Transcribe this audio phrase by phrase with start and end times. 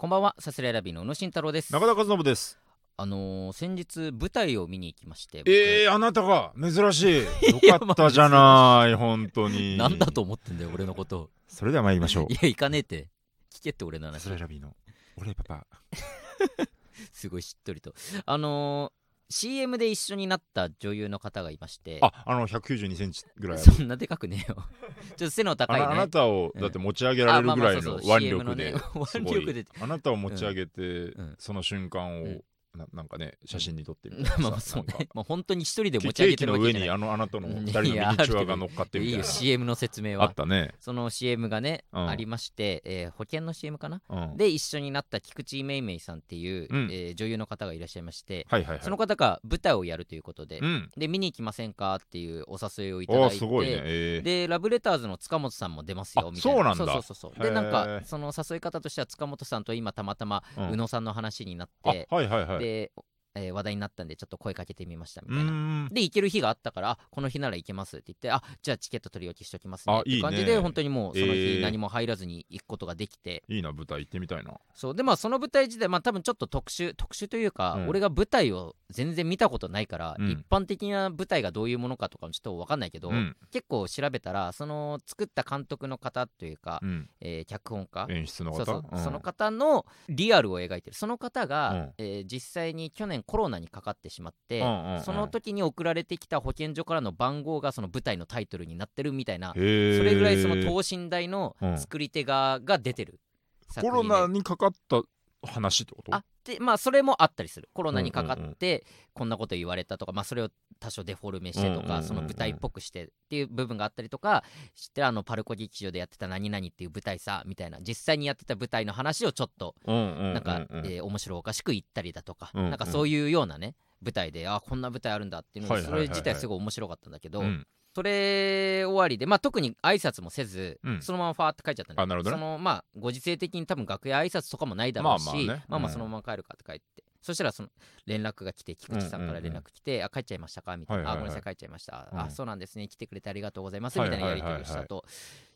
[0.00, 1.72] こんばんは、さすらいラビーの宇野慎太郎です。
[1.72, 2.56] 中田和信です
[2.96, 6.52] あのー、先日舞台を見に行きまして、僕えー、あなたが？
[6.56, 11.32] 珍しい よかったじゃない本当になんだと思ってんだよ、俺のこと。
[11.48, 13.08] それでは参りましょう いや、行かねえって。
[13.52, 14.28] 聞けって俺の話さす。
[14.30, 14.76] らいラビーの
[15.16, 15.66] 俺パパ
[17.12, 17.92] すごいしっとりと。
[18.24, 24.56] あのー、CM で一緒になった女優の方がいまして、ああの192センチぐらいそんなでかくねえよ。
[25.16, 25.86] ちょっと背の高いね。
[25.86, 28.74] あなたをうんだって持ち上げられるぐらいの腕力で
[29.14, 29.60] 腕力で。
[29.60, 31.36] いあなたを持ち上げてうん。
[31.38, 32.36] その瞬間うん。
[32.38, 32.42] を
[32.78, 35.08] ななんかね写真に撮ってみたいな まあまあそうね。
[35.14, 36.88] まあ本当に一人で持ケち上げてーキの上るわけじゃない。
[36.88, 37.64] にあのあなたのうん。
[37.64, 40.24] 二人のミニチュアが乗っかってみいいよ、たいな CM の説明は。
[40.24, 40.34] あっ。
[40.34, 40.74] たね。
[40.80, 42.08] その CM がね、うん。
[42.08, 44.00] ありまして、えー保険の CM かな？
[44.08, 44.36] うん。
[44.36, 46.88] で一緒になった菊池めいめいさんっていう、うん。
[46.90, 48.84] えー女優の方がいらっしゃいまして、はいはいはい。
[48.84, 50.90] その方が舞台をやるということで、うん。
[50.96, 53.72] で見に行きませんかっていうお誘いをいただいてすごいね。
[53.84, 54.22] えー。
[54.22, 56.56] でラブレターズの塚本さんも出ますよあみたいな。
[56.56, 56.92] そうなんだ。
[56.92, 57.42] そうそうそうそう。
[57.42, 60.70] でへーなんかその誘い方としては塚本さんと今たまたまうん。
[60.72, 62.92] 宇野さんの話になっあて、はいはいはいで、
[63.38, 65.88] えー話題になったんでちょっと声かけてみましたみうたいな。
[65.90, 69.94] で行ける日があったからあこの日なら行けますって言ってあじゃあチケット取り置きしておきますね。
[69.94, 70.52] あって感じいいね。
[70.54, 71.62] で本当にもうそのえ日ー。
[71.62, 74.54] 何も入らずに行くことができて、いいな舞台行ってみたいな。
[74.74, 74.94] そう。
[74.94, 77.88] でまあその舞台自体まあ多分ちょっと特殊特殊というか、うん。
[77.88, 80.30] 俺が舞台を全然見たことないから、うん。
[80.30, 83.36] 一般的な舞台がどういうものかとかもちょっと分かんないけど、うん。
[83.50, 87.08] 結構調べたらその作った監督の方というか、うん。
[87.20, 88.06] えー脚本家？
[88.10, 88.56] 演出の方？
[88.56, 89.04] そうそう、うん。
[89.04, 90.96] その方のリアルを描いてる。
[90.96, 91.92] その方が、うん。
[91.98, 94.62] えー実際に去年コロナにかかってしまって、
[95.04, 103.20] その時に送られてきた保健所からの番号がその舞台のタイトルになってるみたいなそれぐらいその等身大のうん作り手側が出てる
[103.68, 105.02] 作コロナにかかった
[105.42, 106.14] 話ってこと？
[106.14, 107.68] あでまあそれもあったりする。
[107.72, 110.48] コロナにかかってこんなこと言われたとか、まあ、それを
[110.80, 114.44] 多少デフォルメしてとか、その舞台っぽくしてっていう部分があったりとか
[114.74, 119.94] 知ってるあのパルコ劇場でやってた何々っていう舞台さみたいな実際にやってた舞台の話をちょっとな
[120.34, 127.66] なんか、えー面白おかしく言ったりだとか、うんうんなんかそういうようなね舞台であこんな舞台あるんだっていうのそれ自体すごい面白かったんだけど、うん
[127.98, 131.02] それ終わりで、まあ、特に挨拶もせず、うん。
[131.02, 132.36] そのままファーって帰っちゃったんだあなるほどね。
[132.36, 135.46] そのまあご時世的に多分楽屋挨拶とかもないだろうしまあまあね。
[135.66, 135.92] まあまあうん。
[135.94, 137.70] そのまま帰るかって帰って、そしたらその
[138.06, 140.76] 連絡が来て菊池さんから連絡来て、あ帰っちゃいましたか？
[140.76, 142.20] みたいな、はいはいはいあごめんなさい帰っちゃいました、うん。
[142.20, 142.86] あそうなんですね。
[142.86, 145.04] 来てくれてありがとうございますみたいなやり取りをしたと、はい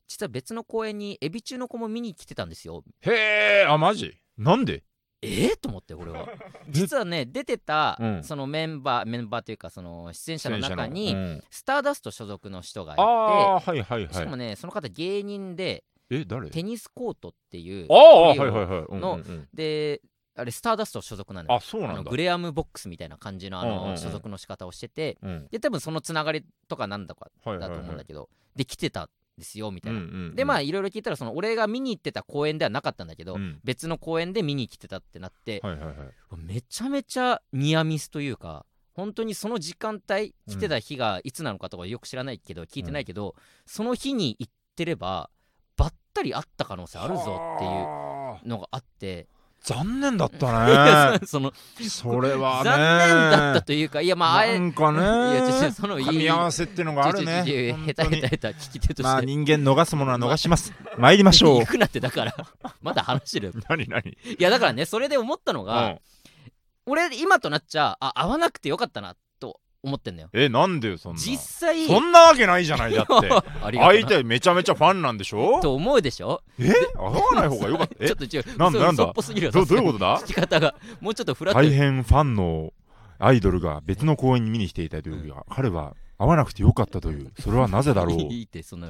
[0.08, 2.84] 実は別の公演にエビ中の子も見に来てたんですよ。
[3.00, 4.18] へえあマジ？
[4.36, 4.82] なんで？
[5.22, 6.28] えー、と思って俺は。
[6.68, 8.24] 実はね出てた、うん。
[8.24, 11.16] そのメンバーメンバーというかその出演者の中に、
[11.50, 16.50] スターダスト所属の人がいてはいはいしかもはいねその方芸人でえ誰？
[16.50, 18.98] テニスコートっていうああはいはいはい。
[18.98, 20.02] のうんで
[20.34, 23.90] あれスターダスト所属なのよあそうなんグレアムボックスみたいな感じのあうんうんうん。
[23.90, 25.48] の所属の仕方をしててうん。
[25.50, 30.34] で多分そのつながりとかなんだかだとはいはいはい思うんだけどで来てたんですよみたいな、うんうんうん。
[30.34, 33.60] でまあいろいろ聞いたらその俺が見に行ってた公演ではなかったんだけど、うん。
[33.64, 35.96] 別の公演で見に来てたってなって、はいはいはい。
[36.36, 43.34] めちゃめちゃニアミスというか本当にその時間帯来てた日がいつなのかとかよく知らないけど聞いてないけど、
[43.64, 45.30] その日に行ってれば
[45.76, 47.24] ばったり会った可能性あるぞっ
[47.58, 49.28] ていうはあのがあって、
[49.62, 51.20] 残念だっいたやね。
[51.26, 51.52] その
[51.88, 52.70] それはね。
[52.70, 54.98] 残念だったというかいやまああえなんかね。
[54.98, 57.44] いやちょそのいい噛み合わせってのがあるね。
[57.94, 60.72] 下手下手下手聞き手として、まあ人間逃すものは逃します。
[60.98, 61.60] 参りましょう。
[61.60, 62.34] 行くなってだから。
[62.82, 63.54] まだ話してる。
[63.68, 64.02] 何何？
[64.10, 65.98] いやだからねそれで思ったのが、うん。
[66.86, 69.20] 俺今となっちゃあ会わなくてよかったなと
[69.84, 70.28] 思ってんのよ。
[70.32, 71.18] えなんでよそんな。
[71.20, 73.28] 実際そんなわけないじゃないだって。
[73.76, 75.60] 相手めちゃめちゃファンなんでしょ？
[75.60, 76.40] と思うでしょ？
[76.58, 76.72] え？
[76.96, 77.96] 会わない方がよかった。
[78.04, 78.06] え？
[78.06, 78.58] ちょっと違う。
[78.58, 79.04] なんだなんだ？
[79.06, 80.20] どどういうこことだ？
[80.20, 80.74] 聞き方が。
[81.00, 82.72] もうちょっとフラット大変ファンの
[83.18, 87.32] アイドルが別の公演に見に来ていたというが、彼は会わなくてよかったという。
[87.40, 88.16] それはなぜだろう。
[88.32, 88.82] いいってそん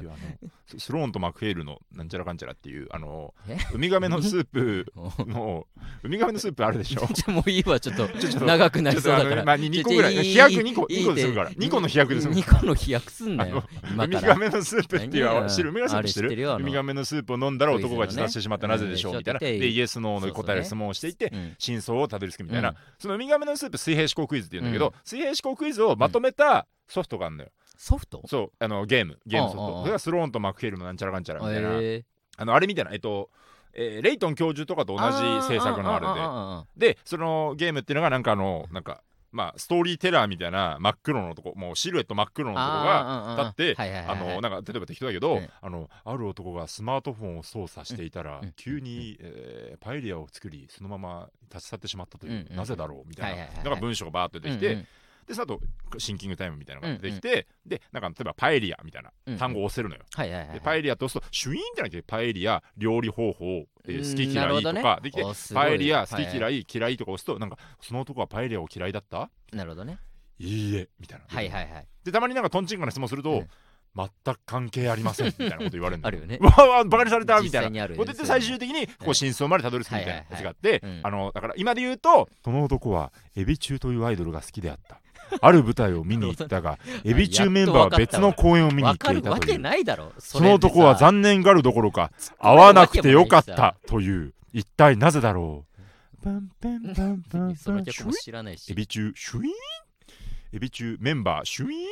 [0.65, 3.57] ススローンとマクフェールのなんちゃらかんちゃらっていうあのえ？
[3.73, 4.85] ウミガメのスープ
[5.27, 5.65] の
[6.03, 7.07] ウミガメのスープあるでしょ？
[7.11, 8.07] じゃあもういいわちょっと
[8.45, 9.43] 長くなりそうだから。
[9.43, 10.15] まあ、2個ぐらい。
[10.15, 11.51] 飛躍2個いい2個で済むから。
[11.51, 13.63] 2個の飛躍で済む2個の飛躍すんなよ
[13.97, 18.67] ウミガメのスープっていう知るウミガメのスープ知ってるウミガメのスープを飲んだら男が自殺してしまった。
[18.67, 19.11] なぜでしょう？
[19.13, 19.39] うんみたいな。
[19.39, 21.55] でイエスノーの答える質問をしていってうん。
[21.57, 22.75] 真相をたどり着くみたいな、うん。
[22.99, 24.93] そのウミガメのスープ水平思考クイズっていうんだけど、うん。
[25.03, 28.21] 水平思考クイズをまとめたソフトがあるのよ、ソフト？
[28.27, 29.19] そうあのゲーム。
[29.25, 29.81] ゲームソフト。
[29.81, 32.03] それがスローンとマクフェールのなんちゃらかんちゃらみたいな、え。
[32.37, 32.85] あのあれみたい？
[32.85, 33.29] なえっと
[33.73, 36.13] えーレイトン教授とかとー同じ制作のあれで。
[36.15, 39.01] あでそのゲームっていうのがなんかあのなんか
[39.31, 48.53] まあストーリーテラーみたいな真っ黒のとこもうシルエット真っ黒のとこがが立ってあのなんか例えば適当だけど、うんあのある男がスマートフォンを操作していたら、うん。
[48.55, 53.09] 急に、えーパエリアを作りそのまま立ち去ってしまったという、なぜだろう？
[53.09, 54.85] みたいな、なんか文章がバーッと出てきて、
[55.27, 55.59] でその後
[55.99, 60.57] シンキングタイムみたいなのが出てきて、でなんか例えばパエリアみたいな単語を押せるのよ、はいはいはいはい。
[60.57, 63.45] でパエリアって押すとシュイーンってなきゃパエリア料理方法、
[63.85, 64.81] えーうん好き嫌いとなるほどね。
[64.81, 65.23] かできて、
[65.53, 69.29] パエリアはい好き嫌い、嫌いとか押すとなんかその男はパエリアを嫌いだった？
[69.51, 69.97] なるほどね。
[70.39, 71.87] いいえみたいな、はいはいはい。
[72.03, 73.47] でたまになんかトンチンカンな質問すると、うん。
[73.95, 76.07] 全く関係ありませんみたいなこと言われるの。
[76.09, 76.39] あるよね。
[76.41, 77.87] わあわあバカにされたみたいな。
[77.89, 80.13] こと言って最終的にこう真相までたどり着くみたいな。
[80.13, 84.99] やつがあって、あのだから今で言うとその男はエビ中というアイドルが好きであった
[85.41, 90.11] ある舞台を見に行ったが エビ中メンバーは別の公演を見に行わっていたという。
[90.19, 94.33] その男は残念がるどころか会わなくてよかったという。
[94.53, 95.73] 一体なぜだろう。
[96.23, 97.83] パンパンパンパンそパン
[98.69, 99.51] エビ中シュイーン
[100.53, 101.87] エビ中メンバーシュイーン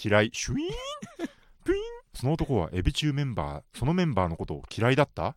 [0.00, 1.28] 嫌いシュイーン
[1.64, 1.82] プイーン
[2.12, 5.34] その男はエビ中メンバーそのメンバーのことを嫌いだった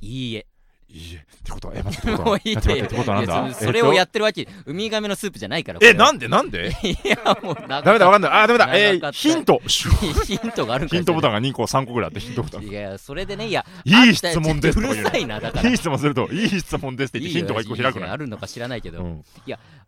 [0.00, 0.49] いいえイ
[0.92, 6.26] いいえってことはえ待って もうはい待ってってってことはなんいだやそそれをやっってるわけウミガメのスープじゃないからとえなんで？
[6.26, 6.68] でなんで？
[6.82, 8.30] いやもうダダメだわかんない。
[8.32, 8.66] あダメだ。
[8.66, 12.64] 長えーかったヒント シュヒントがあるんかヒントボタンンが2個3個ぐらいあってヒントボタン。
[12.64, 15.02] いやそれでねいやいい質問ですうとか言うの。
[15.04, 15.70] るさいなだから。
[15.70, 18.10] いい質問するといい質問ですって言ってヒントが1個開くの。
[18.10, 19.24] あるのか知らないけど、うん。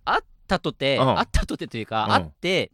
[0.04, 1.18] あったとて、うん。
[1.18, 2.12] あったとてというか、うん。
[2.12, 2.70] あって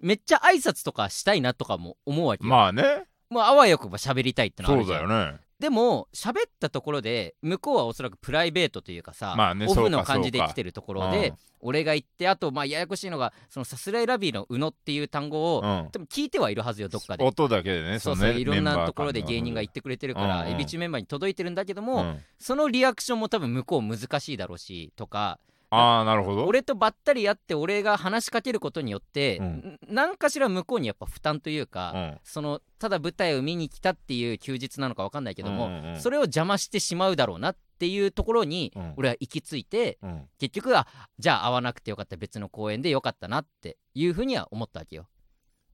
[0.00, 3.04] めっちゃ挨拶とかしたいなとかも思うわけよ、まあね。
[3.30, 5.08] もうあわよくば喋りたいってのあそうるじゃん。
[5.08, 11.12] だよねでも喋ったところで向こうはおそらくプライベートというかさ、まあねオフの感じで来てるところうん。
[11.12, 15.88] で俺が言ってあとまあややこしいのがそのさすらいラビーの「宇野」っていう単語を、うん。
[15.92, 17.22] 多分聞いてはいるはずよどっかで。
[17.22, 20.54] 音だけでねそうそういろんなところで芸人が言ってくれてるから、うんうん。
[20.54, 22.18] エビチューメンバーに届いてるんだけども、うん。
[22.40, 25.38] そのリアクションも多分向こう難しいだろうしとか
[25.74, 26.44] ああなるほど。
[26.44, 29.46] 俺とばったり会って俺が話しかけることによって、うん。
[29.46, 32.18] ん何かしら向こうにやっぱ負担というか、うん。
[32.24, 36.00] そのただ舞台を見に来たっていう休日なのか分かんないけども、うんうんうん。
[36.00, 38.94] それを邪魔してしまうだろうなっていうところに、うん。
[38.98, 40.28] 俺は行き着いてうん。
[40.38, 40.86] 結局は
[41.18, 42.18] じゃあ会わなくてよかった。
[42.18, 45.06] 別の公演でよかったなっていうふうには思ったわけよ。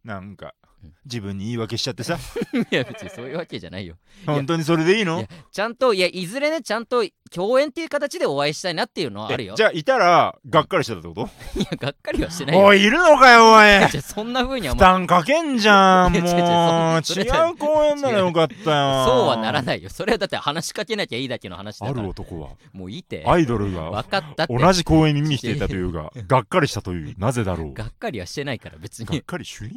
[0.05, 0.68] なんかうん
[1.05, 2.19] 自分に言い訳しちゃってさ。
[2.71, 3.97] いや別にそういうわけじゃないよ。
[4.27, 5.27] 本当にそれでいいの？
[5.53, 9.55] ちゃんといやいずれねちゃんと共演っていう形でお会いしたいなっていうのはあるよ。
[9.55, 11.29] えじゃあいたらがっかりしてたってこと？
[11.61, 12.65] いやがっかりはしてないよ。
[12.65, 13.67] おいいるのかよおい。
[13.67, 16.23] いやそんなふうには負担かけんじゃん もう。
[16.23, 17.23] 違
[17.53, 19.05] う公演ならよかったよ。
[19.07, 19.91] そうはならないよ。
[19.91, 22.03] それはだって話しかけなきゃいいだけの話だあから。
[22.03, 22.51] る男は。
[22.73, 23.25] もういいって。
[23.27, 27.75] アイドルが分かった同じ公演に見に来ていたというががっかりしたというなぜだろう。
[27.75, 29.77] がっかりはしてないから別がっにかりシュイーン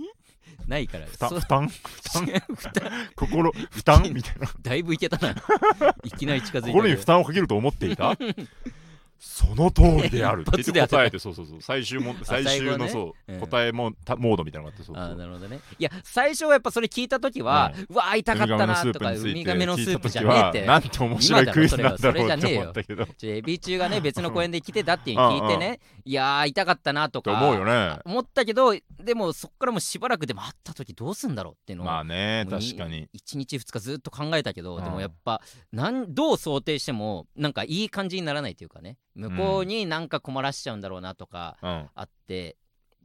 [0.67, 1.05] ないから。
[1.07, 1.81] そ負担負
[2.13, 2.41] 担心
[3.71, 4.49] 負担みたいな。
[4.61, 5.35] だいぶいけたな。
[6.03, 8.17] いきなり近づいた心に負担をかけると思っていた？
[9.23, 10.41] その通りである。
[10.49, 11.61] って答えてそうそうそう。
[11.61, 13.39] 最終も最終のそう、うん。
[13.39, 15.59] 答えもたモードみたいなのがあってそうあなるほどね。
[15.77, 23.07] いや最初はやっぱそれ聞いた時は、うわ会いたかったなとかウミガメのスープじゃねえってなんて面白いクイズなんだろうって思ったけど。
[23.21, 25.79] エビ中がね別の公園で来てたって聞いてね。
[26.03, 27.31] いやー会いたかったなとか。
[27.31, 27.99] て思うよね。
[28.05, 33.07] 思ったけどでもそっからもうしばらくでも会った時どうすんだろうっていうのを、まあね確かに。
[33.15, 34.83] 1日2日ずっと考えたけど、うん。
[34.83, 35.41] でもやっぱ
[35.71, 41.89] なんどう想定してもなんかいい感じにならないというかね向こうになんか困らしちゃうんだろうなとかうん。
[41.93, 42.57] あって、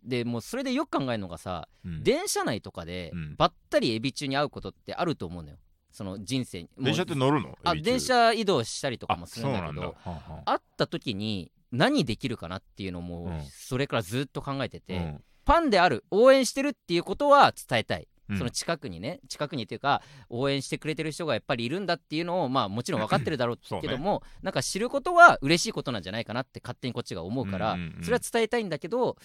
[0.05, 2.03] でもうそれでよく考えるのがさ、うん。
[2.03, 3.35] 電車内とかでうん。
[3.37, 5.56] ばったりエビ中に会うことってあると思うのよ。
[5.91, 6.70] その人生に。
[6.79, 7.56] 電車って乗るの？
[7.64, 13.43] あ電車移動したりとかあもするんだけどはんはん会った時に何できるかなっていうのも、うん。
[13.50, 15.25] それからずっと考えてて、うん。
[15.44, 18.06] ファンである応援してるっていうことは伝えたい、うん
[18.37, 28.04] その近くにね近くにっていうか応援してくれてる人がやっぱりいるんだっていうのをまあもちろん分かってるだろうけども、なんか知ることは嬉しいことなんじゃないかなって勝手にこっちが思うから、うんうんうん。
[28.04, 29.16] それは伝えたいんだけど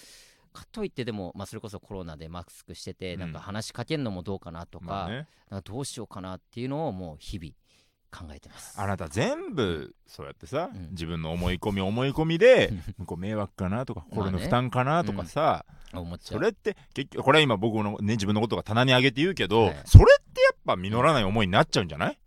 [0.52, 3.32] かといってでも、まあ、それこそコロナでマスクしてて、うんなん。
[3.32, 5.26] か話しかけんのもどうかなとか,、まあね。
[5.50, 7.52] なんかどうしようかなっていうのをもう日々
[8.12, 8.78] 考えてます。
[8.78, 10.90] あなた全部そうやってさ、うん。
[10.90, 19.82] 自分の思い込み思い込みで向 こう迷惑かなとか心の負担かなとかさ、思っちゃそうれって結局これは今僕の、ね、自分のことが棚に上げて言うけど、はい。
[19.86, 22.18] それってやっぱ実らない思いになっちゃうんじゃない、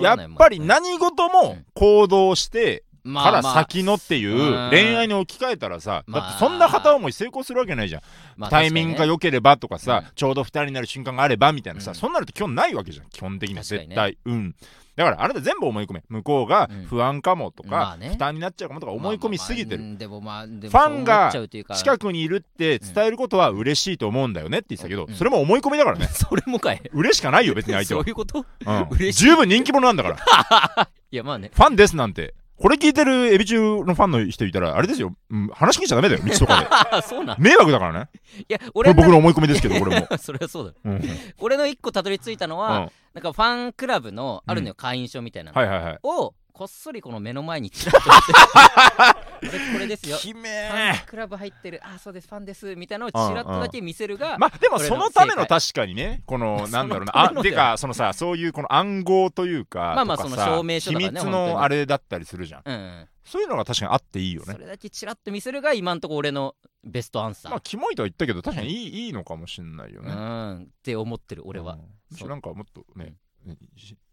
[0.00, 4.70] やっぱり何事も行動してまから先のっていううん。
[4.70, 6.20] 恋愛に置き換えたらさ、まあ。
[6.22, 8.02] だってそんな片思い成功するわけないじゃん、
[8.36, 11.94] まあタイミングが良ければとかさ、うんちょうど二人になる瞬間があればみたいなさ、うん。
[11.96, 13.62] そんなのって基本ないわけじゃん基本的には。
[13.62, 14.54] 絶対、うん。
[14.96, 16.02] だからあなた全部思い込め。
[16.08, 16.84] 向こうがうん。
[16.86, 21.32] 不安かもとか、負担になっちゃうかもとか思い込みすぎてる、ファンが
[21.74, 25.14] 近くにいるって伝えることは嬉しいと思うんだよねって言ってたけど、うん。
[25.14, 26.06] それも思い込みだからね。
[26.12, 26.82] それもかい。
[26.92, 28.02] 嬉しかないよ別に相手は。
[28.04, 28.44] そういうこと？
[28.66, 28.88] うん。
[28.90, 29.24] 嬉しい。
[29.24, 30.88] 十分人気者なんだから。
[31.10, 31.50] いやまあね。
[31.54, 36.66] ファンですなんてこれ聞いてるエビ中のファンの人いたらあれですよ、うん話聞いちゃダメだよ道とかで。
[36.68, 38.08] あ そうなん迷惑だからね。
[38.36, 41.02] いやこ俺れ僕の思い込みですけどこれも、 それはそうだうんうん。
[41.38, 45.98] 俺の一個たどり着いたのは、はなんかファンクラブのあるのよ、会員証みたいなの、いはいはい。
[46.02, 50.16] をこっそりこの目の前にちらっと見せ私 これですよ。
[50.16, 51.80] ファーンクラブ入ってる。
[51.82, 52.28] あそうです。
[52.28, 52.76] ファンです。
[52.76, 57.18] みたいなのをちらっとだけ見せるが、まあでもそのための確かにねこ のなんだろうな。
[57.18, 62.62] あてかそのさそういうこの暗号というかまあまあその証明書とかね秘密のあれだったりするじゃん。
[62.64, 63.08] うんうん。
[63.24, 64.52] そういうのが確かにあっていいよね。
[64.52, 70.10] それだけちらっと見せるが今んとこ俺のベストアンサー、まあキモいとは言ったけど確かにいいいいのかもしんないよね。
[70.10, 70.62] うん。
[70.62, 71.78] って思ってる俺は、
[72.20, 72.28] うん。
[72.28, 73.14] なんかもっとね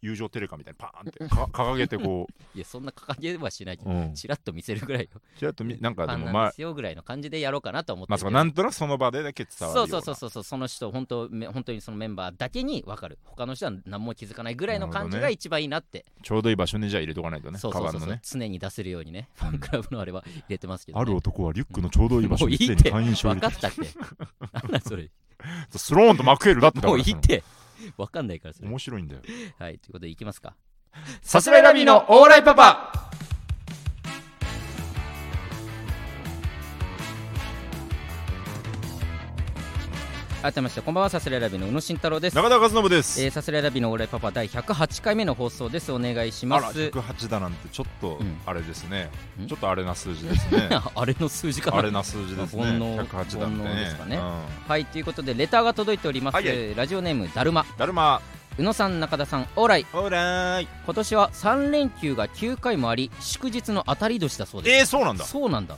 [0.02, 6.74] 友情テレカみたいにパーンってか 掲げてこいやそんな掲げはしないけう、ど、うん、ちらっと見せるぐらいよちらっとみ なんかでもまあ。
[6.74, 13.20] ぐらいの感じでやろうかなと思ってまあそうなんとなくその場でだけ伝わるよそううそうそうそうそうその人本当め本当にそのメンバーだけに分かる。
[13.26, 16.06] 他の人は何も気づかないぐらいの感じが一番いいなって。
[16.22, 18.22] ちょうどいい場所にじゃあ入れとかないとねそうそうそうね。
[18.24, 22.92] 常に出せるようにねファンクラブのあれは入れてますけど、ね、ある男はリュックのちょうどいい場所に常にもういいって。
[22.92, 23.90] 会員証を入れ分かったって。
[24.54, 25.04] なんだそれ。
[25.04, 25.12] て
[25.78, 27.44] スローンとマクエルだってもういいって
[27.98, 28.70] 分かんないからそれ。
[28.70, 29.22] 面白いんだよ。
[29.58, 30.56] はいということでいきますか。
[31.22, 33.12] さすらいラビーのオーライパパ
[40.48, 41.10] 改めましてこんばんは。
[41.10, 42.36] さすらいラビの宇野慎太郎です。
[42.38, 45.92] 中田和信です、えー、さすらいラビのオーライパパ第108回目の放送です。
[45.92, 46.80] お願いします。
[46.80, 48.38] 108だなんてちょっとうん。
[48.46, 49.10] あれですね、
[49.42, 49.46] ん？
[49.46, 50.70] ちょっとあれな数字ですね。
[50.96, 51.72] あれの数字か。
[51.72, 52.64] なあれな数字ですね。
[52.64, 54.16] 煩悩108だって煩悩ですかね。
[54.16, 54.34] うん
[54.70, 56.76] はいということでレターが届いております、はいはい。
[56.76, 57.66] ラジオネームだるま。
[57.78, 58.22] だるま。
[58.58, 59.86] 宇野さん中田さんオーライ。
[59.92, 60.68] オーライ。
[60.86, 64.80] 今年は3連休が9回もあり祝日の当たり年だそうです。
[64.80, 65.26] えー、そうなんだ。
[65.26, 65.76] そうなんだ、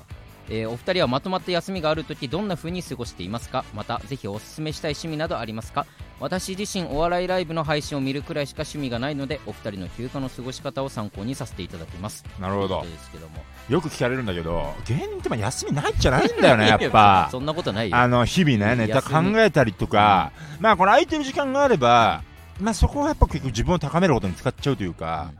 [0.49, 3.63] えーお二人はまとまった休みがあるときどんな風に過ごしていますか？
[3.73, 5.85] またぜひおすすめしたい趣味などありますか？
[6.19, 12.25] 私自身お笑いライブの配信を見るくらいしか趣味がないのでお二人の休暇の過ごし方を参考にさせていただきます。
[12.39, 12.81] なるほど。
[12.81, 13.35] ですけども
[13.69, 17.29] よく聞かれるんだけど芸人ってまあ休みないんじゃないんだよねやっぱ。
[17.31, 17.95] そんなことないよ。
[17.95, 22.21] あの日々ねネタ考えたりとか、まあこの空いてる時間があれば、
[22.59, 25.31] まあそこはやっぱ結構自分を高めることに使っちゃうというか、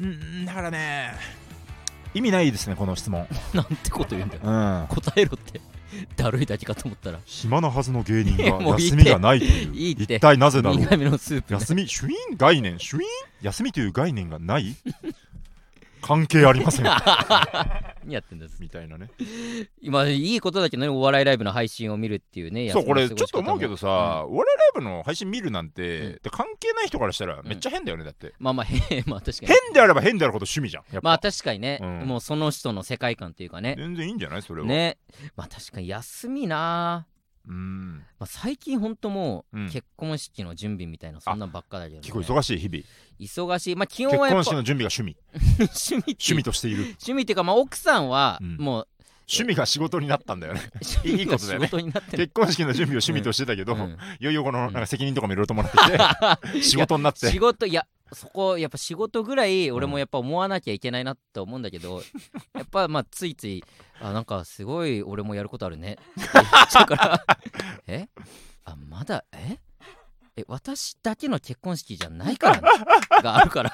[0.00, 1.12] うん、だからね
[2.18, 3.26] 意味ないですねこの質問。
[3.54, 4.40] なんてこと言うんだよ。
[4.44, 4.86] うん。
[4.88, 5.60] 答えろって。
[6.16, 7.18] だるいだけかと思ったら。
[7.24, 9.74] 暇なはずの芸人が休みがないという。
[9.74, 10.16] いいって。
[10.16, 11.88] 一体なぜだろう苦味のスープ休み？
[11.88, 12.78] シュイン概念？
[12.78, 13.08] シュイン
[13.42, 14.76] 休みという概念がない？
[16.02, 16.86] 関係ありません
[18.08, 19.10] 何やってんですみたいなね。
[19.82, 26.12] 今いいことだけどねお笑いライブの配信を見るっていうねそうこれちょっと思うけどさ、お笑いライブの配信見るなんて、うん。
[26.22, 28.32] で関係ない人からしたらめっちゃ変だよねだって。
[28.38, 29.52] まあまあへ まあ確かに。
[29.66, 32.08] 変であれば変であるほど趣味じゃんまあ確かにね、うん。
[32.08, 33.74] もうその人の世界観っていうかね。
[33.76, 34.66] 全然いいんじゃないそれは。
[34.66, 34.96] ね。
[35.36, 37.06] まあ確かに休みな
[37.48, 38.04] うん。
[38.18, 39.70] まあ、最近ほんともう、うん。
[39.70, 42.84] 結婚式の準備みたいなそんなんばっかだけど、ね、結構忙しい日々。
[43.18, 43.76] 忙しい。
[43.76, 45.16] まあ基本結はやっぱ婚式の準備が趣味。
[45.58, 46.82] 趣味趣味としている。
[46.82, 48.56] 趣味っていうかまあ奥さんはうん。
[48.58, 48.88] もう、
[49.30, 50.62] 趣味が仕事になったんだよね。
[51.04, 51.68] いいことだよね。
[51.68, 53.98] 結婚式の準備を趣味としてたけど、うん。
[54.20, 55.78] いよいよこのなんか責任とかもいろいろともらって
[56.48, 57.30] きて 仕事になって。
[57.30, 62.02] 仕事いやそこやっぱ仕事ぐらい俺もやっぱ思わなきゃいけないなって思うんだけど、
[62.54, 63.62] やっぱまあついつい
[64.00, 65.94] あなんかすごい俺もやることあるね。
[65.94, 67.24] っ て言っちゃうから。
[67.86, 68.08] え？
[68.64, 69.24] あまだ？
[69.32, 69.58] え？
[70.36, 72.68] え私だけの結婚式じゃないからね。
[73.22, 73.72] があるから。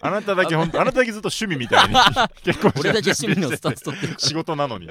[0.00, 1.94] あなただけ本当あなただけずっと趣味みたいに。
[2.44, 4.86] 結婚式俺だけ趣味のスタンしてス取ってる仕事なのに。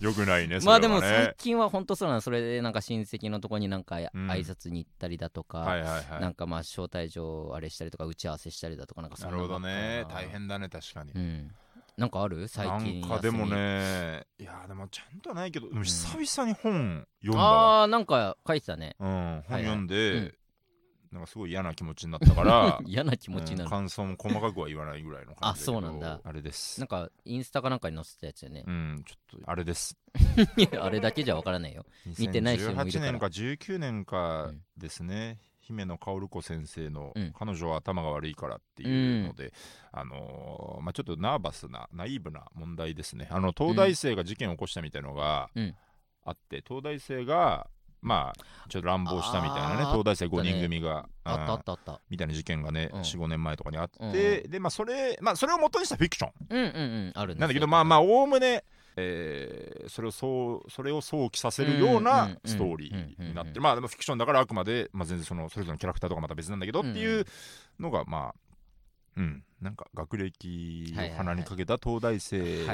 [0.00, 0.64] よくないねね。
[0.66, 4.28] まあでも最近は本当そうなのそれでなんか親戚のとこになんか挨うん。
[4.30, 6.20] 拶に行ったりだとか、はいはいはい。
[6.20, 10.02] なんかまあ招待状あれしたりとか打ち合わせしたりだとかなんかそなんるほどね。
[10.08, 11.12] な大変だね確かに。
[11.12, 11.50] うん
[11.98, 12.46] なんかある？
[12.46, 15.84] 最近なんかでもねいやでもちゃんとはないけどでもん。
[15.84, 18.94] 久々に本読んだわ、あーなんか書いてたね。
[19.00, 20.34] うん、本読んで、うん。
[21.10, 26.20] なんかすごい嫌な気持ちになったから 嫌な気持ちになる、うん感想も細かくは言わないぐらいの感じあそうなんだ。
[26.22, 26.78] あれです。
[26.80, 28.62] なんかインスタかなんかに載せたやつよね。
[28.66, 29.96] うんちょっとあれです。
[30.80, 31.84] あれだけじゃわからないよ。
[32.18, 33.00] 見てない人もいるから。
[33.00, 37.32] 2018年か19年かうんですね、姫野薫子先生の、うん。
[37.38, 39.52] 彼女は頭が悪いからっていうので、
[39.92, 43.28] あのーまあ、ちょっとナーバスなナイーブな問題ですね。
[43.30, 45.74] あの東大生が事件を起こしたみたいのがうん。
[46.24, 47.68] あって、東大生が
[48.00, 50.52] まあちょっと乱暴したみたいなね東大生5あったね。
[50.52, 52.00] 人組が、あったあうんったあった。
[52.08, 53.00] みたいな事件がね、うん。
[53.00, 54.50] 45年前とかにあって、うん。
[54.50, 56.32] でまあそれまあそれを元にしたフィクション。
[56.50, 58.64] うんうんうんあるんだけどまあまあおおむね
[59.00, 67.24] えーそれをそうそれを想起させるようなストーリーになってまあでもフィクションだからあくまで、まあ、全然そのそれぞれのキャラクターとかまた別なんだけどっていう
[67.78, 68.34] のがまあ
[69.16, 72.66] うんなんか学歴を鼻にかけた東大生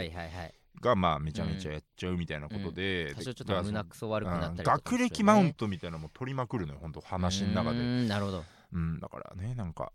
[0.80, 9.92] がまあめちゃめちゃやっちゃうみたいなことで、多少ちょっと胸くそ悪くなったりうんとか学歴マウントみたいなのも取りまくるのよ本当話の中でなるほどうんだからねなんか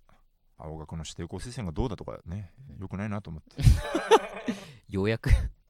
[0.58, 3.62] 青学の指定校推薦がどうだとかねよくないなと思って
[4.90, 5.30] ようやく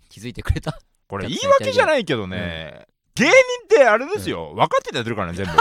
[0.09, 0.79] 気づいてくれた。
[1.07, 2.85] これ言い訳じゃないけどね、
[3.15, 5.51] 芸人ってあれですよ、分かっててやってるからね全部。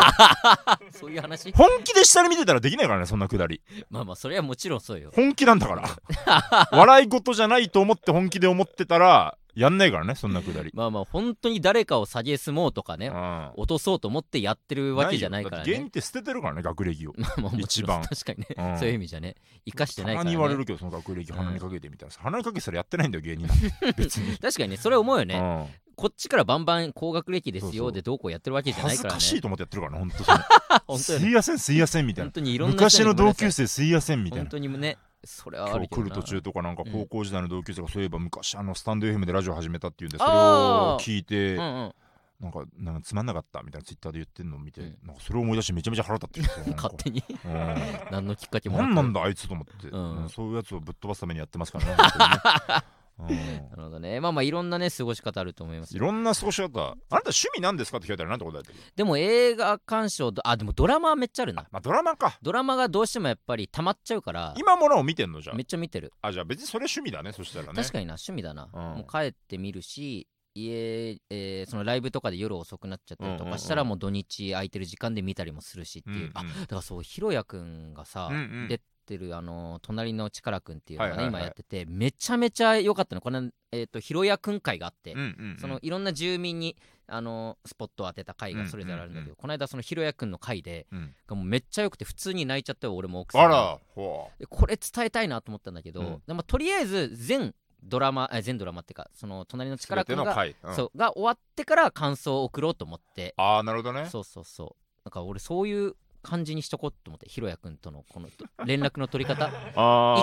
[0.99, 1.52] そういう話？
[1.52, 3.61] 本気で下に見てたらできないからねそんなくだり。
[3.90, 5.11] まあまあそれはもちろんそうよ。
[5.14, 6.69] 本気なんだから。
[6.73, 13.50] 笑い事じゃないと思って本気で思ってたらやんないからねそんなくだり、まあまあ本当に誰かを下げすもうとかねうん。
[13.57, 15.59] 落とそうと思ってやってるわけじゃないからよ。
[15.59, 17.15] だって芸人ねって捨ててるからね学歴を。
[17.19, 18.00] まあまあ一番。
[18.03, 18.79] 確かにね、うん。
[18.79, 19.35] そういう意味じゃね。
[19.67, 23.49] 生かしてたないから、ね、まに言われるけどその学歴鼻にかけてみたいなさ、鼻にかけてたらやってないんだよ芸人
[23.97, 25.67] 別に、確かにねそれ思うよね、うん。
[25.97, 29.19] こっちからバンバン高学歴ですよでどうこうやってるわけじゃな恥ずいからね。
[29.19, 30.25] かしいと思ってやってるからね本当
[30.87, 32.27] 本当すいやせんすいやせんみたいな。
[32.27, 34.99] 本当にいろんな昔の同級生生すいやせんみたい本な当にね
[35.29, 36.93] それはあ今日来る途中とかなんかうん。
[36.93, 46.83] 高校時代の同級生がそういえば昔あのスタンド FM でラジオ始めたっていうんでそれあをー聞いてなんかなんかつまんなかったみたいなツイッターで言ってんのを見て、うんなんかそれを思い出してめちゃめちゃ腹立ってきてなんか。
[46.89, 47.25] 勝手に。
[47.45, 47.75] うん。
[48.13, 50.23] 何のきっかけも何なんだあいつと思って、うん。
[50.23, 52.85] うんそういうやつをぶっ飛ばすためにやってますからね
[53.19, 54.21] なるほどね。
[54.21, 55.99] まあまあいろんなね過ごし方あると思いますよ。
[55.99, 56.67] いろんな過ごし方。
[56.69, 58.69] あなた趣味なんですかって聞かれたらなんて答えて。
[58.69, 61.67] るでも映画鑑賞どあでもドラマはめっちゃあるな。
[61.71, 62.39] まあドラマか。
[62.43, 64.55] ドラマがどうしてもやっぱり溜まっちゃうから。
[64.57, 66.13] 今ものを見てんのじゃめっちゃ見てる。
[66.23, 67.73] ああじゃあ別にそれ趣味だねそしたらね。
[67.75, 68.83] 確かにな趣味だな、うん。
[68.99, 73.53] もう帰ってみるし家、えーそのライブとかで夜遅くなっちゃったりとうんうんうん。
[73.53, 81.43] かしたらもう土日空いてる時間で見たりもするしっていう、うんうんあだからそうひろやくんがさ、うんうん出てるあの隣の力くんっていうのがね、はいはいはい。
[81.43, 83.23] 今やっててめちゃめちゃ良かったの。
[83.23, 85.57] この、えー、とひろやくん会があって、うんうんうん。
[85.59, 91.15] そのいろんな住民にあのスポットを当てた回がそれぞれあるんだけど、うんうんこの間そのひろやくんの回でうん。
[91.27, 94.07] がもうめっちゃ良くて普通に泣いちゃったよ俺も奥さんがあら
[94.49, 96.23] これ伝えたいなと思ったんだけど、うん。
[96.27, 100.75] でもとりあえず全ドラマあ全ドラマっていうかその隣の力くんが、うん。
[100.75, 103.35] そうが終わってから感想を送ろうと思って。
[103.37, 104.07] ああなるほどね。
[104.07, 104.88] そうそうそう。
[105.05, 108.29] なんか俺そういう感じにしとこうと思ってひろやくんとのこの
[108.67, 109.47] 連絡の取り方。
[109.49, 109.51] い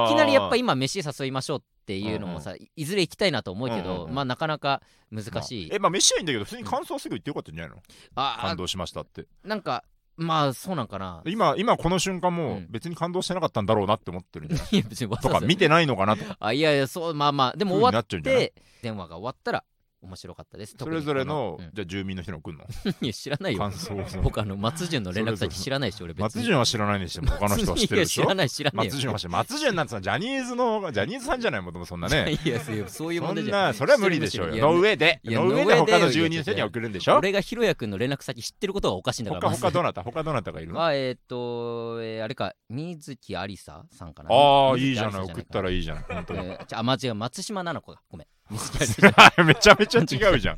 [0.10, 4.16] きなりやっぱ今飯誘いましょうっていうのもさ、いずれ行きたいなと思うけど、うんうんうん。
[4.16, 7.82] まあなかなか難しい、まあえまあ飯はいいんだけど普通に感想はすぐ言ってよかったんじゃないの、
[8.16, 9.28] あ感動しましたって。
[9.44, 9.84] あなんか
[10.18, 11.22] まあそうなんかな。
[11.26, 12.68] 今今この瞬間もうん。
[12.70, 14.68] 別に感動してなかったんだろうなって思ってるんじゃない？
[14.76, 15.40] いや別にわざわざ。
[15.40, 16.24] とか見てないのかなと。
[16.26, 17.58] かあいやいやそうまあまあ。
[17.58, 19.64] でも終わって電話が終わったら
[20.06, 20.76] 面白かったです。
[20.78, 22.66] それぞれの特にこじゃあ住民の人に送るの？
[22.86, 23.60] うんいや知らないよ。
[23.60, 24.04] 感想を。
[24.24, 26.24] 僕あの松潤の連絡先知らないし俺別に。
[26.24, 28.24] 松潤は知らないにしても他の人は知ってるでしょ？
[28.24, 28.92] いや知らない知らないよ。
[28.92, 29.40] 松潤は知らない。
[29.40, 32.38] 松潤なんてさジャニーズのジャニーズさんじゃないもともそんなね。
[32.46, 35.20] いやそういうそういうそん問題じゃなそれは無理でしょういやよの上で。
[35.24, 37.18] いやの上でで他の住人の人に送るんでしょ？
[37.18, 40.04] 俺がひろやくんの連絡先知ってることがおかしいんだから他他どまなた？
[40.04, 40.84] 他どなたがいるの？
[40.84, 44.30] あえーっとえーあれか水木有沙さんかな？
[44.32, 46.40] あー水木いいじゃない有沙送ったらいいじゃない本当に。
[46.40, 48.28] えーじゃあ間違う松島菜々子がごめん
[49.44, 50.56] めちゃめちゃ違うじゃん。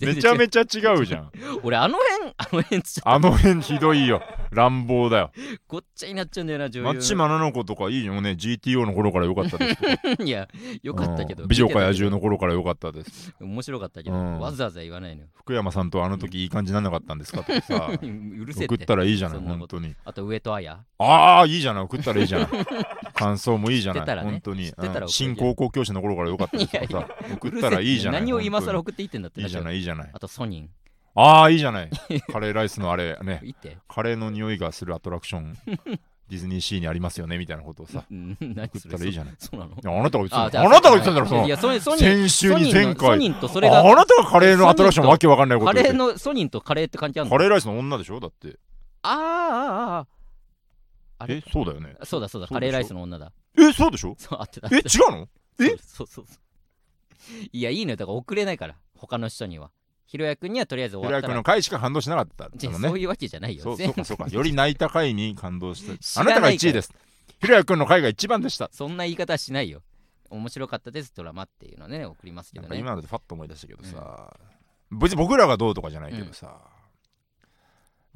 [0.00, 1.30] めちゃめちゃ違うじゃん。
[1.62, 4.22] 俺あの辺あの辺あの辺ひどいよ。
[4.50, 5.30] 乱暴だよ。
[5.66, 6.86] ごっちゃになっちゃうんだよな女優。
[6.86, 8.30] 松島菜々子とかいいよね。
[8.30, 9.82] GTO の頃から良かったです
[10.24, 10.48] いや
[10.82, 11.48] よかったけどうん。
[11.48, 13.34] 美女か野獣のの頃から良かったです。
[13.40, 14.16] 面白かったけど。
[14.16, 14.40] うん。
[14.40, 15.22] わざわざ言わないの。
[15.22, 17.90] よ福山さんとあの時いい感じになんなかったんですかとかさ。
[18.02, 19.94] うるせえっ送ってたらいいじゃない本当に。
[20.04, 21.82] あと上戸彩ああいいじゃない。
[21.84, 22.48] 送ったらいいじゃない
[23.18, 24.06] 感想もいいじゃない。
[24.06, 24.22] ね。
[24.22, 24.72] 本当に。
[25.06, 28.20] 新高校教師の頃から良かったですとか送ったらいいじゃない。
[28.22, 30.10] 何を今更本送っていってんだっていいじゃないいいいじゃない。
[30.12, 30.70] あとソニン。
[31.14, 31.90] ああいいじゃない。
[32.32, 33.42] カレーライスのあれね。
[33.88, 35.56] カレーの匂いがするアトラクション。
[36.28, 38.04] ディズニーシーにありますよねみたいなことをさ。
[38.10, 38.36] うん。
[38.54, 39.34] 何送ったらいいじゃない。
[39.38, 39.98] そうなの？
[40.00, 41.20] あなたが言ってたあなたが言ってたんだ。
[41.22, 47.36] ろそのいやソニ先週に前ソ回ニンとそれがあなたがカレーのアトラクションわけわかんないことカレーのソニンとカレーって関係あるの？
[47.36, 48.58] カレーライスの女でしょだって。
[49.02, 50.17] あーあーあー
[51.18, 51.36] あれ？
[51.36, 51.94] えそうだよね。
[52.00, 52.48] あそうだそうだ。
[52.48, 52.54] そうでしょ？
[52.54, 53.32] カレーライスの女だ。
[53.58, 54.14] えそうでしょ？
[54.18, 54.68] そうあってた。
[54.70, 55.28] え違うの？
[55.60, 57.48] えそうそうそうそう。
[57.52, 57.96] いやいいのよ。
[57.96, 58.76] だから送れないから。
[58.96, 59.70] 他の人には。
[60.06, 61.34] ひろやくんにはとりあえず終平わったら。
[61.34, 62.88] の回しか感動しなかったじゃそのね。
[62.88, 63.62] そういうわけじゃないよ。
[63.64, 64.28] そうそうかそうか。
[64.28, 66.46] より泣いた回に感動した知らないから。
[66.46, 66.94] あなたが1位です。
[67.40, 68.70] 平井君の回が一番でした。
[68.72, 69.82] そんな言い方はしないよ。
[70.30, 72.68] 面白かったですドラマっていうのね送りますけどね。
[72.68, 74.36] なんか今のでファッと思い出したけどさ、
[74.90, 76.60] 別に僕らがどうとかじゃないけどさ、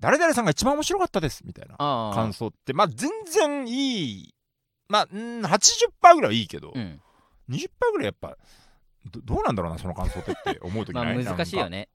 [0.02, 2.72] 誰々さんが一番面白かったですみたいな感想って。
[2.72, 4.34] まあ全然いい。
[4.88, 7.00] まあうん80%ぐらいはいいけど、うん。
[7.48, 8.36] 20%ぐらいやっぱ
[9.10, 11.88] どどうなんだろうなその感想ってって思う時 まあない難しいよね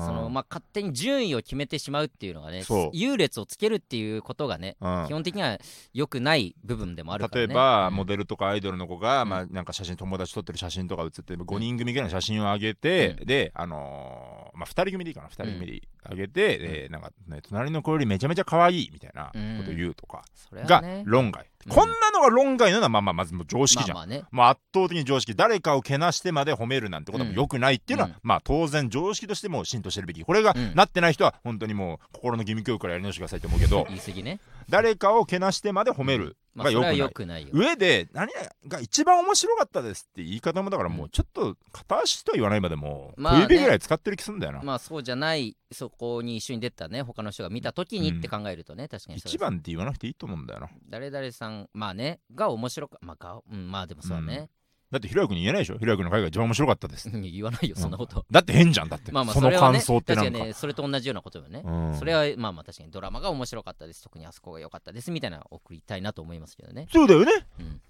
[0.00, 5.58] そのまあ勝手に順位を決めてしまうっていうのがね優劣をつけるっていうことがね基本的には
[5.92, 7.94] 良くない部分でもあるから例えねば、うん。
[7.94, 9.28] モデルとかアイドルの子が、うん。
[9.28, 19.26] まあ、なんか写真友達撮ってる写真とか写って5人組ぐらいの写真を上げて、うであのーまあ、2人組でいいかな2人組で上げて、でなんか、ね、隣の子よりめちゃめちゃ可愛いみたいな
[19.58, 24.24] こと言うとかが論外、うんこんなのが論外なのはまあまあまずもう常識じゃん、まあまあね。
[24.30, 25.34] まあ、圧倒的に常識。
[25.34, 28.16] 誰かをけなしてまで褒めるなんてことも良くないっていうのは、うん。
[28.22, 30.22] まあ当然常識としても浸透してるべき。
[30.24, 30.74] これがうん。
[30.74, 36.98] なってない人は本当にもう心の義務教育からやり直してくださいと思うけど、 言い過ぎね誰かをけなしてまで褒めるがよくない。
[36.98, 37.48] よくないよ。
[37.52, 38.30] 上で何
[38.66, 43.38] が一番面白かったですって言い方もだからもうちょっと片足とは言わないまでもまあね。
[43.40, 50.68] 小指ぐらい使ってる気すんだよな、まあそうじゃないそこに一緒に出たね他の人が見た時にって考えるとね、確かに一番って言わなくていいと思うんだよな。
[50.88, 54.50] 誰々さんまあねが面白かまあが、うん、まあでもそうだね、
[54.92, 55.78] だってひろやくんに言えないでしょ？
[55.78, 57.10] ひろやくんの会が一番面白かったです。
[57.10, 60.30] 言わないよそんなこと、だって変じゃんだって、まあまあそのれはね感想ってなんか。
[60.30, 61.96] 確かにねそれと同じようなことよね、うん。
[61.98, 64.02] それはまあまあ確かにドラマが面白かったです。
[64.02, 66.86] 特にあそこが良かったですみたいなのを送りたいなと思いますけどね。
[66.92, 67.32] そうだよね。
[67.58, 67.80] うん。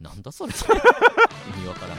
[0.00, 0.52] なんだそれ。
[0.52, 0.56] 意
[1.60, 1.98] 味わからん。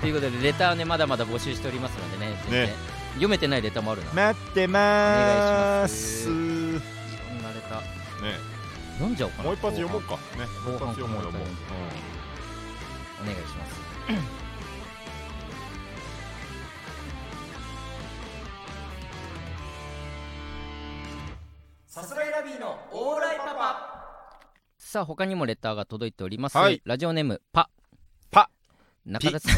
[0.00, 2.66] ということでレターはねまだまだ募集しておりますのでね全然。
[2.68, 2.74] ね
[3.14, 4.12] 読めてないレターもあるな。
[4.12, 6.28] 待ってまーす。
[6.28, 7.82] おねいろんなレター。
[8.94, 9.44] 読んじゃおうかな。
[9.44, 10.14] もう一発読もうか。
[10.14, 10.18] ね。
[10.66, 11.48] もう一発読もう読もう、
[13.24, 13.84] お願いします。
[21.86, 23.94] さすらいラビーのオーライパパ。
[24.76, 26.82] さあ他にもレターが届いております、はい。
[26.84, 27.70] ラジオネームパ。
[28.30, 28.50] パ。
[29.06, 29.54] 中田さん。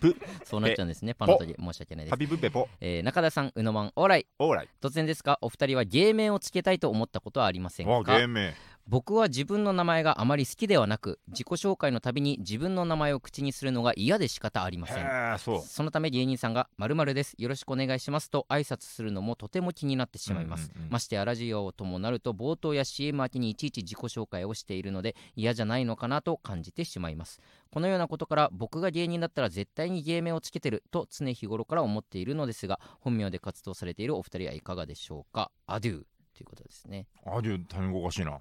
[0.00, 1.14] プ そうなっちゃうんですね。
[1.14, 1.54] パの時。
[1.58, 2.10] 申し訳ないです。
[2.10, 2.68] ハ、ビブペポ。
[2.80, 4.26] えー中田さんうのまんオーライ。
[4.38, 4.68] オーライ。
[4.80, 8.54] 突然ですがお二人は芸名をつけたいと思ったことはありませんわか芸名
[8.90, 15.60] 僕は自分の名前があまり好きではなく自己紹介のたびに自分の名前を口にするのが嫌で仕方ありません。
[15.60, 17.34] そのため芸人さんが〇〇です。
[17.36, 27.40] よろしくお願いしますと挨拶するのもとても気になってしまいます、うんうんうんましてやラジオともなると冒頭や CM 明けにいちいち自己紹介をしているので嫌じゃないのかなと感じてしまいます。
[27.70, 35.50] このようなことから僕が芸人だったら絶対に芸名をつけてると常日頃から思っているのですが本名で活動されているお二人はいかがでしょうか？
[35.66, 36.02] アデュー
[36.38, 37.08] ということですね。
[37.26, 38.38] アデュータイミングおかしいな。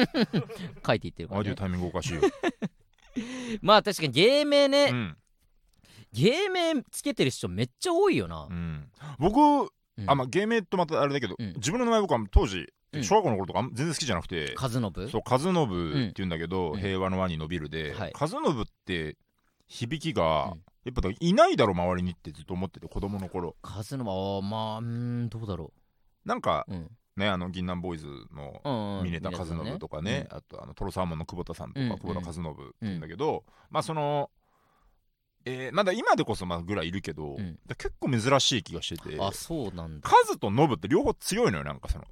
[0.86, 1.42] 書いていってるから、ね。
[1.42, 2.22] アデュー、タイミングおかしいよ、
[3.60, 5.16] まあ確かに芸名ね、うん。
[6.12, 8.46] 芸名つけてる人めっちゃ多いよな。
[8.50, 10.10] う、ん、僕うん。
[10.10, 11.52] あまあ芸名とまたあれだけど、うん。
[11.56, 13.04] 自分の名前僕は当時うん。
[13.04, 15.66] 小学校の頃とかあん全然好きじゃなくて、和信そう和信っ
[16.06, 16.80] て言うんだけど、うん。
[16.80, 18.12] 平和の輪に伸びるで、はい。
[18.18, 19.18] 和信って
[19.66, 20.62] 響きが、うん。
[20.86, 23.56] やっぱいないだろ周りにってずっと思ってて子供の頃。
[23.60, 25.74] 和信あーまあうーんどうだろ
[26.24, 31.98] なんかううんねあの銀杏ボーイズのうんうんミネタ和信とかね、あとあのトロサーモンの久保田さんとか、うんうん。
[31.98, 34.30] 久保田和信ってんだけど、まあその
[35.44, 37.58] えーまだ今でこそまあぐらいいるけど、うん。
[37.68, 40.08] 結構珍しい気がしててあそうなんだ。
[40.08, 42.04] カズとノブって両方強いのよなんかその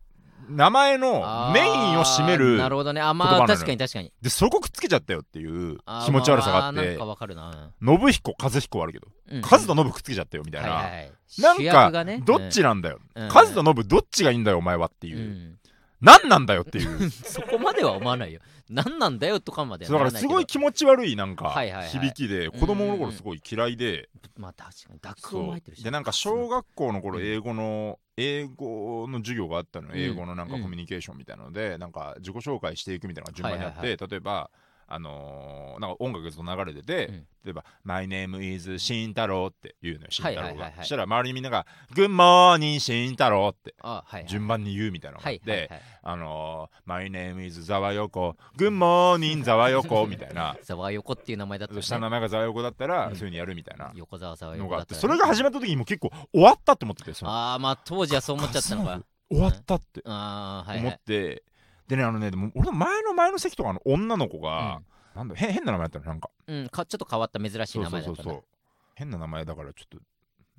[0.48, 3.00] 名前のメインを占めるなるほどね。
[3.00, 4.12] あまあ確かに確かに。
[4.20, 7.72] でそこくっつけちゃったよっていう気持ち悪さがあってまなんかわかるな。
[7.85, 9.42] 信彦和彦はあるけど、うん。
[9.42, 11.12] カズとノブくっつけちゃったよみたいな、はいはいはい。
[11.40, 13.28] なんかがねどっちなんだよ、うん。
[13.28, 15.18] カズとノブどっちがいいんだよお前はっていう。
[15.18, 15.59] う、ん
[16.05, 17.11] 何なんだよっていう。
[17.11, 18.40] そこまでは思わないよ。
[18.69, 21.55] 何なんだよとかまでだからすごい気持ち悪いなんか
[21.90, 22.51] 響きで。
[22.51, 24.09] 子供の頃すごい嫌いで。
[24.37, 29.99] まあ確かに濁音も入ってるしでなんか小学校の頃うん英語の英語の授業があったのうん。
[29.99, 30.62] 英語のなんかうん。
[30.62, 34.51] コミュニケーションみたいなのでなんか自己紹介していくみたいなのが順番にあって例えば
[34.87, 37.27] あのーなんか音楽がずっと流れててうん。
[37.44, 40.70] 例えば「My name is 慎太郎」って言うのよ慎太郎はいはいはい。
[40.70, 40.83] はいが。
[40.83, 43.75] そしたら周りにみんなが「Good morning 慎太郎」って
[44.27, 45.83] 順番に言うみたいなのがあってはいはいはい。
[46.03, 50.57] あのー、My name is ざわよこ Good morning ざわよこみたいな。
[50.62, 51.83] ざわ横っていう名前だったらね。
[51.83, 53.12] 下の名前がざわよこだったらうん。
[53.12, 53.92] そういう風にやるみたいな。
[53.94, 59.01] 横澤ざわのがあって横だったらねそれが始まった時にもう結構終わったって思っててああまあ当時はそう思っちゃったのか。
[59.31, 60.94] 終わったって思ああはいはい。
[60.94, 61.42] って
[61.88, 64.81] でねあのねでも俺の前の前の席とかの女の子が
[65.14, 66.31] なんだ変変な名前だったのなんか。
[66.47, 68.44] うんかちょっと変わった珍しい名前だったなそうそうそう
[68.94, 69.99] 変な名前だからちょっと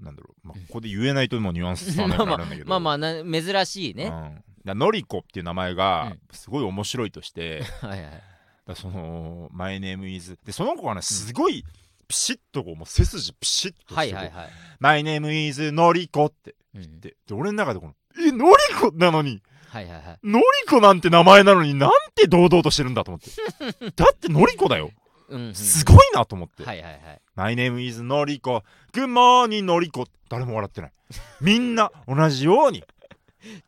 [0.02, 0.48] なんだろう。
[0.48, 2.70] まあここで言えないともうニュアンス伝わらないんだけど。
[2.70, 4.06] まあまあな珍しいね。
[4.06, 4.44] うん。
[4.66, 6.20] だのりこっていう名前がうん。
[6.32, 8.24] すごい面白いとして、 はいはい。
[8.66, 11.64] だその「マイネームイズでその子がねすごい
[12.08, 14.50] ピシッとこうもう背筋ピシッとしてこうはいはいはい。
[14.80, 16.82] マイネームイズのりこってうん。
[16.82, 19.42] 言ってで俺の中でこの「えのりこなのに
[19.76, 20.20] はいはいはい。
[20.24, 23.92] のりこなんて名前なのになんて堂々としてるんだと思って。
[23.92, 24.92] だってのりこだよ。
[25.28, 25.56] うんうん。
[25.56, 26.64] すごいなと思って。
[26.64, 28.64] はいはいはい「マイネームイズのりこ。
[28.94, 30.92] グッモーニンのりこ」誰も笑ってない。
[31.42, 32.86] みんな同じように。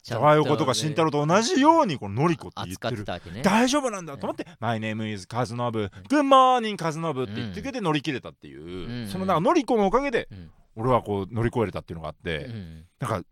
[0.01, 3.41] ちゃん沢横とか慎太郎と同じようにこののりこって言扱ってるたわけね。
[3.41, 9.07] 大丈夫なんだと思って「マイネームイズカズノブグッモーニンカズノブ」って言ってくれて乗り切れたっていう、うん。
[9.09, 10.51] そのなんかのりこのおかげでうん。
[10.77, 12.85] 俺はこう乗り越えれたっていうのがあって、うん。
[12.99, 13.27] なんか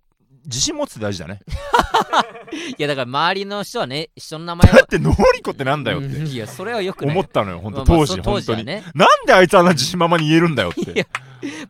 [0.46, 1.42] 自信持つって大事だね。
[2.78, 6.08] いやだから周りの人はね人の名前をだってのりこってなんだよって。
[6.08, 6.28] うん。
[6.28, 8.66] いやそれはよく思ったのよ本まあまあ当当時そ本当に。
[8.66, 8.82] なん
[9.26, 10.92] であいつあんな自信ままに言えるんだよって。
[10.92, 11.06] いや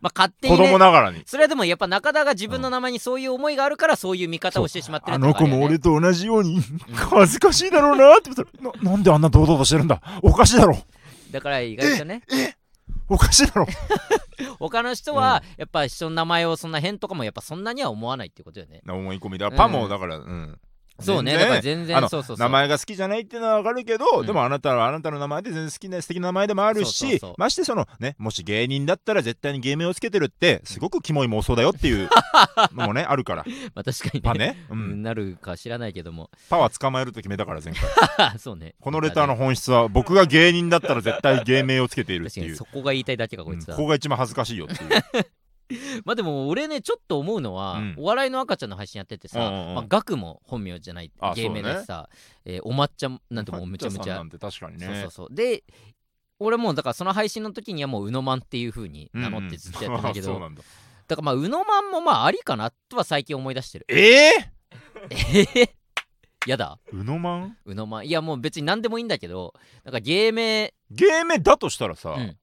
[0.00, 1.22] まあ勝手に子ね供ながらに。
[1.26, 5.26] それはでもやっぱ中田が自分の名前にそういう思いがあるからそういう見方をしてしまってるね。
[5.26, 6.60] の子も俺と同じように
[6.94, 8.30] 恥ずかしいだろうなって。
[8.30, 10.00] 思ったらななんであんな堂々としてるんだ。
[10.22, 10.78] おかしいだろ。
[11.30, 12.22] だから意外とね
[13.08, 13.66] おかしいだろ。
[14.58, 18.80] 他の人はやっぱ人の名前をそんな変とかもやっぱそんなには思わないってことよね。
[18.84, 19.50] な思い込みだ。
[19.50, 20.60] パもだからうん
[21.00, 21.32] そうね。
[21.32, 24.26] 全然だから全然そうそう名前が好きじゃないっていうのはわかるけど、うん。
[24.26, 32.08] でもあなたはあなたの名前で全然好きな素敵な名前でもあるしましてそのねもし芸人だったら絶対に芸名をつけてるってすごくキモい妄想だよっていう
[32.74, 33.44] のもねあるから。
[33.74, 36.30] まあ確かにパねね、ううんんなるか知らないけども。
[36.48, 38.38] パは捕まえると決めたから前回。
[38.38, 38.74] そうね。
[38.80, 42.56] このレターの本質は僕が芸人だったら絶対芸名をつけているっていう。
[42.56, 43.74] そこが言いたいだけかこいつは。
[43.74, 45.26] うんここが一番恥ずかしいよっていう
[46.04, 47.94] まあでも俺ねちょっと思うのは、うん。
[47.98, 49.74] お笑いの赤ちゃんの配信やっててさ、うんうんうん。
[49.74, 52.08] まあ、ガクも本名じゃないあ芸名だしさ、
[52.44, 54.16] えーお抹茶なんてもうめちゃめちゃ。
[54.16, 54.86] なんて確かにね。
[54.86, 55.34] そうそうそう。
[55.34, 55.64] で
[56.38, 60.62] 俺もうだからその配信の時にはもううのまんっていう風に名乗ってずっとやってんだけど、 そうなんだ。
[61.08, 63.86] だからまあうのまんもまあありかなとは最近思い出してる。
[63.88, 64.32] ええ
[65.10, 65.70] えー？
[66.50, 66.78] やだ。
[66.92, 70.74] うのまんうのまんいやもう別に何でもいいんだけどなんか芸名。
[70.90, 72.36] 芸名だとしたらさ、うん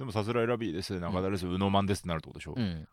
[0.00, 0.98] でもさすらいラビーです。
[0.98, 2.88] 中田です、うのまんですってなるってことでしょ、うん。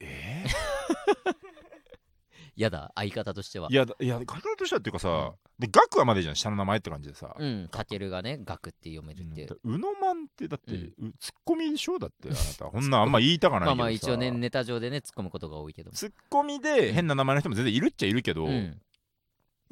[0.00, 0.46] え？
[2.56, 3.68] やだ相方としては。
[3.68, 11.08] ー、いやだいや方としてはっていうかさ、でガクはまでじゃん下の名前って感じでさ、うんたけるがねガクって読めるっていう、うのまんってだって、うん。
[11.08, 11.98] うツッコミでしょ？
[11.98, 12.64] だってあなた。
[12.72, 13.76] こんなんあんま言いたかないけどさ。
[13.76, 15.90] まあまあ一応ねネタ上でね突っ込むことが多いけど。
[15.90, 18.54] ツッコミで変な名前の人も全然いるっちゃいるけど、なん。
[18.54, 18.58] う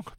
[0.03, 0.15] んか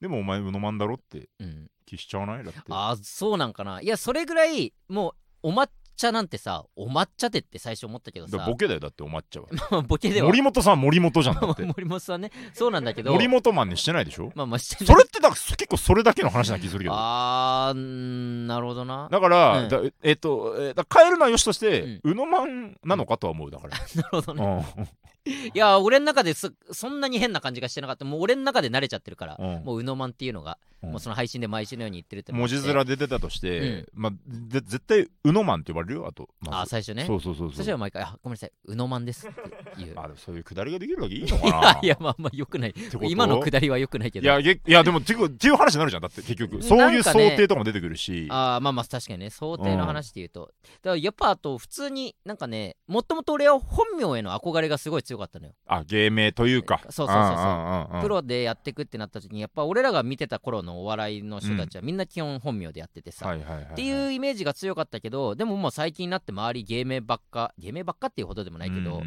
[0.00, 1.70] でもお前うのまんだろってうん。
[1.86, 2.44] 気しちゃわない？
[2.44, 2.60] だって。
[2.68, 3.80] ああそうなんかな。
[3.80, 8.32] いやそれぐらいもうお抹茶なんてさお抹茶でって最初思ったけどさ。
[8.32, 9.46] だからボケだよだってお抹茶は。
[9.72, 10.26] まあボケでは。
[10.28, 11.64] 森本さん森本じゃん だって。
[11.64, 13.12] 森本さんねそうなんだけど。
[13.14, 14.30] 森本マンにしてないでしょ？
[14.34, 16.92] まあまあしてそれってだから結構それだけの話な気するけど。
[16.94, 19.08] あなるほどな。
[19.10, 19.68] だから、うん。
[19.70, 22.12] だえっと、えーだ変えるのはよしとして、うん。
[22.12, 24.64] うのまんなのかとは思うだから、 なるほどね。
[24.76, 24.88] うん
[25.28, 28.04] いや俺の中ですそんなに変な感じがしてなかった。
[28.04, 29.64] もう俺の中で慣れちゃってるから、うん。
[29.64, 30.90] もううのまんっていうのが、うん。
[30.92, 32.32] もうその配信で毎週のように言ってるって。
[32.32, 34.12] 文字面で出てたとして、まあ
[34.48, 36.58] ぜ絶対うのまんって呼ばれるよあと、まず。
[36.58, 37.04] あ最初ね。
[37.06, 38.52] そうそうそうそそうしたら毎回あごめんなさい。
[38.64, 39.30] うのまんですっ
[39.76, 39.94] ていう。
[40.00, 41.56] あでもそういうくだりができるだけいいのかいな。
[41.58, 42.74] や いやまあまあよくない。
[43.02, 44.24] 今のくだりはよくないけど。
[44.24, 46.02] いやげいやでもっていう話になるじゃん。
[46.02, 46.62] だって結局。
[46.62, 55.52] そういう想定とかも出てくるし、あーまあまあ確かにね想定の話で言うと、だからやっぱあと普通になんかねもともと俺は本名への憧れがすごい強かったのよ。
[55.66, 56.80] あ芸名というか。
[56.84, 58.02] そうそうそうそう。
[58.02, 69.02] プロでやってくってなった時にやっぱ俺らが見てた頃のお笑いの人たちはみんな基本本名でやっててさ、っていうイメージが強かったけどでももう最近になって周り芸名ばっか芸名ばっかっていうほどでもないけど、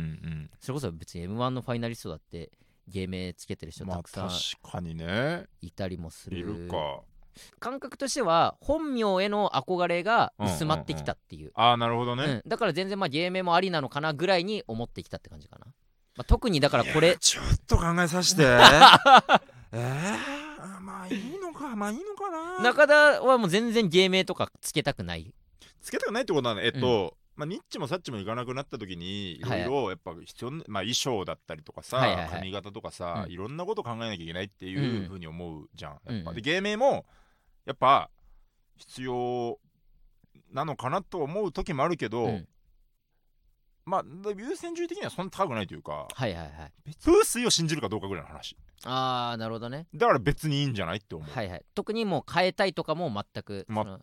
[0.59, 2.51] それこそ別に m 1のファイナリストだって
[2.87, 5.45] 芸名つけてる人まあたくさん確かにね。
[5.61, 7.01] いたりもする,、いるか。
[7.59, 12.49] 感覚としては本名への憧れが薄まってきたっていう,、ああなるほどね、うん。
[12.49, 15.67] だから全然まあ芸名もありなのかなぐらいに思ってきたって感じかな、
[16.21, 18.43] まあ、特にだからこれちょっと考えさせて。
[19.73, 22.61] えー、まあいいのかまあいいのかな。
[22.61, 25.33] 中田はもう全然芸名とかつけたくない。
[25.81, 29.41] つけたくないってことはねえっと、まあ、ニッチもサッチもいかなくなった時にい。
[29.41, 32.29] ろいろやっぱ必要な、まあ、衣装だったりとかさ、はいはいはい。
[32.29, 33.31] 髪型とかさ、うん。
[33.31, 36.35] いろんなこと考えなきゃいけないっていうふうに思うじゃん、やっぱうん。
[36.35, 37.07] で芸名も
[37.65, 38.11] やっぱ
[38.77, 39.57] 必要
[40.51, 42.47] なのかなと思う時もあるけど、うん
[43.85, 44.03] まあ
[44.37, 46.07] 優先順位的にはそんな高くないというか。
[46.13, 46.51] はいはいはい。
[47.03, 48.55] 風水を信じるかどうかぐらいの話。
[48.83, 49.87] ああなるほどね。
[49.93, 51.65] だから別にいいんじゃないって思う、はいはい。
[51.75, 53.99] 特にもう変えたいとかも全くまその。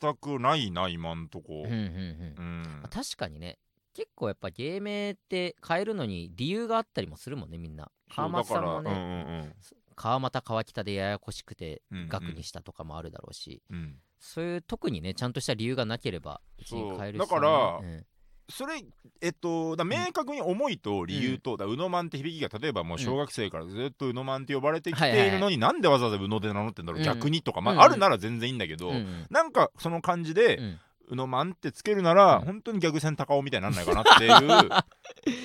[0.00, 1.64] 全くないな今んとこ。
[1.66, 2.34] うんうんうん。
[2.38, 2.80] うん。
[2.84, 3.58] あ確かにね。
[3.94, 7.90] 結構やっぱ芸名って変えるのに理由があったりもするもんねみんな。
[8.14, 9.52] 川松さんもね、そうだからうんうん
[9.96, 13.96] 川又川北でややこしくてうんうん額にしたとかもあるだろうし、うんうん。
[14.20, 17.26] そういう特にねちゃんとした理由がなければ別に変えるそう。
[17.28, 18.06] だからうん
[18.48, 18.84] それ
[19.20, 27.04] えっとだ明確に思いと理由と、だうのまんって響きが例えばもう小学生からずっとうのまんって呼ばれてきているのに、なんでわざわざうので名乗ってんだろう、うん。
[27.04, 27.80] 逆にとか、まあうん。
[27.82, 29.26] あるなら全然いいんだけど、うん。
[29.30, 30.78] なんかその感じで、うん。
[31.08, 32.44] うのまんってつけるなら、うん。
[32.44, 34.40] 本当に逆線高尾みたいになんないかなっていう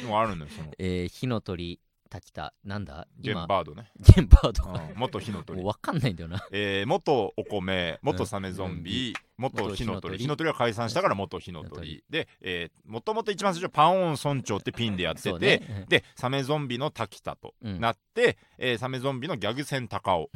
[0.05, 0.71] のがあるのよその。
[0.79, 1.79] えー火の鳥
[2.11, 3.07] 滝田なんだ？
[3.17, 4.69] ゲン今バードね、ゲンバード。
[4.69, 5.61] うん元火の鳥。
[5.63, 6.45] もう分かんないんだよな。
[6.51, 10.17] えー元お米元サメゾンビ、元元火の鳥。
[10.17, 12.03] 火の鳥は解散したから元火の鳥。
[12.09, 15.85] で、えー、もともと一番最初パオン村長ってピンでやってて、ね。
[15.87, 17.79] でサメゾンビの滝田とうん。
[17.79, 20.29] なって、えーサメゾンビのギャグ戦高尾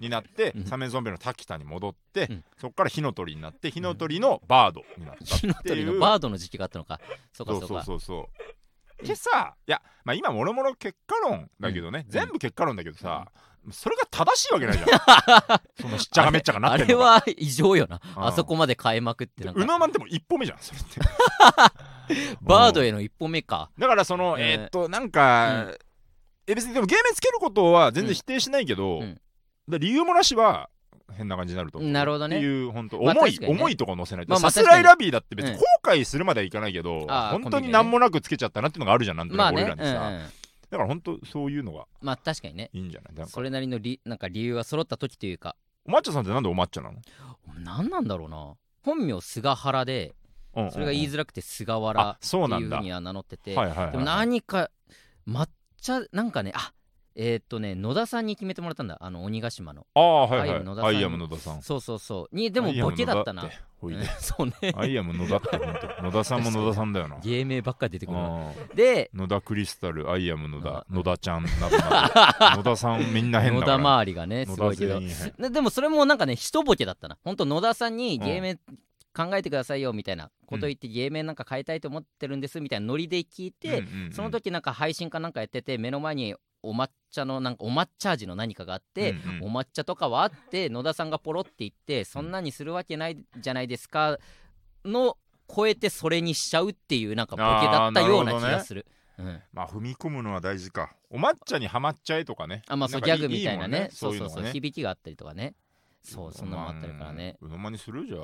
[0.00, 0.64] になってうん。
[0.64, 2.44] サメゾンビの滝田に戻って、うん。
[2.56, 7.00] そこから火の鳥になって火の鳥のバードになった火のっていう鳥のバードの時期があったのか。
[7.32, 7.66] そうかそうか。
[7.68, 8.57] そうそうそう
[9.02, 12.10] でさいやまあ今もろもろ結果論だけどね、うん。
[12.10, 13.30] 全部結果論だけどさ、
[13.70, 14.88] それが正しいわけないじゃん。
[15.80, 17.14] そのしっちゃがめっちゃがなってんのが。
[17.14, 18.00] あれは異常よな。
[18.16, 18.26] うん。
[18.26, 19.62] あそこまで変えまくってなんか。
[19.62, 21.00] うのまんってもう一歩目じゃんそれって。
[22.40, 23.70] バードへの一歩目か。
[23.78, 25.66] だからその、えーえーっとなんか、
[26.46, 29.02] え別にでも芸名つけることは全然否定しないけど、
[29.68, 30.70] 理由もなしは
[31.16, 31.90] 変な感じになると思う。
[31.90, 32.36] なるほどね。
[32.36, 33.60] っていう本当まあ重い、確かにね。
[33.60, 39.64] 重いとこ載せないと、まあまあさすらいラビーだって別にうん後悔するまではいかないけど、あー本当に何もなくつけちゃったなっていうのがあるじゃんなんとなくまあね。
[39.64, 40.22] 俺らにさ、うんうん。
[40.22, 40.28] だ
[40.70, 41.86] から本当そういうのが。
[42.02, 42.70] まあ確かにね。
[42.72, 43.28] いいんじゃない？
[43.28, 45.56] それなりのりなんか理由が揃った時というか。
[45.86, 46.98] お抹茶さんってなんでお抹茶なの？
[47.64, 48.54] 何なんだろうな。
[48.82, 50.14] 本名菅原で
[50.54, 50.72] うんうんうん。
[50.72, 54.70] それが言いづらくて菅原あそうってないだうんふうには名乗ってて、はいはいはいでも何か
[55.26, 55.48] 抹
[55.80, 56.72] 茶なんかねあ
[57.20, 58.96] えーっとね野田さんに決めてもらったんだ。
[59.00, 59.86] あの鬼ヶ島の。
[59.94, 60.50] ああはいはい。
[60.50, 60.52] ア
[60.92, 61.62] イアム野田さん。
[61.62, 62.36] そうそうそう。
[62.36, 63.42] にでもボケだったな。
[64.20, 64.54] そうね。
[64.76, 67.18] アイアム野田って本当野田さんも野田さんだよな。
[67.22, 68.18] 芸名ばっかり出てくる
[68.76, 72.08] で野田クリスタルアイアム野田うん野田ちゃんなどな
[72.54, 72.56] ど。
[72.62, 73.84] 野田さんみんな変野田だから。
[73.98, 75.00] 周りがねす野田ごいけど。
[75.00, 77.18] ででもそれもなんかね一ボケだったな。
[77.24, 78.54] 本当野田さんに芸名
[79.18, 84.12] 考えてくださいよみたいなこと言って芸名なんか変えたいと思ってるんですみたいなノリで聞いて、うんうんうん。
[84.12, 86.36] その時なんか配信かなんかやってて目の前に
[86.68, 89.56] お抹茶のなんかお抹茶味の何かがあって、うんうん。
[89.56, 94.18] お抹茶とかはあって野田さんがポロって言ってそんなにするわけないじゃないですか
[94.84, 95.16] の
[95.54, 98.86] 超えてそれにしちゃうっていうなんかボケだったような気がする。
[99.18, 100.94] うん、まあ踏み込むのは大事か。
[101.10, 102.62] お抹茶にはまっちゃえとかね。
[102.68, 103.80] あまあそうギャグみたいなね。
[103.80, 105.54] もんそうそうそう響きがあったりとかね
[106.02, 107.36] そうそんなのもあったりからね。
[107.40, 108.06] うのまにする？
[108.06, 108.18] じゃ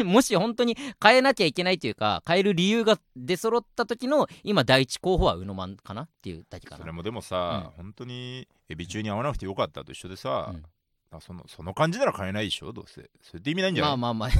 [0.00, 0.04] あ。
[0.04, 6.80] もし本当に変えなきゃいけないというか変える理由が出揃った時の今第一候補は宇野マンかなっていうだけかな。
[6.80, 10.62] それもでもさ、本当にエビ中に合わなくてよかったと一緒でさ、うん。
[11.10, 12.72] あそのその感じなら変えないでしょ？
[12.72, 13.10] どうせ。
[13.22, 14.38] それって意味ないんじゃない、まあまあまあ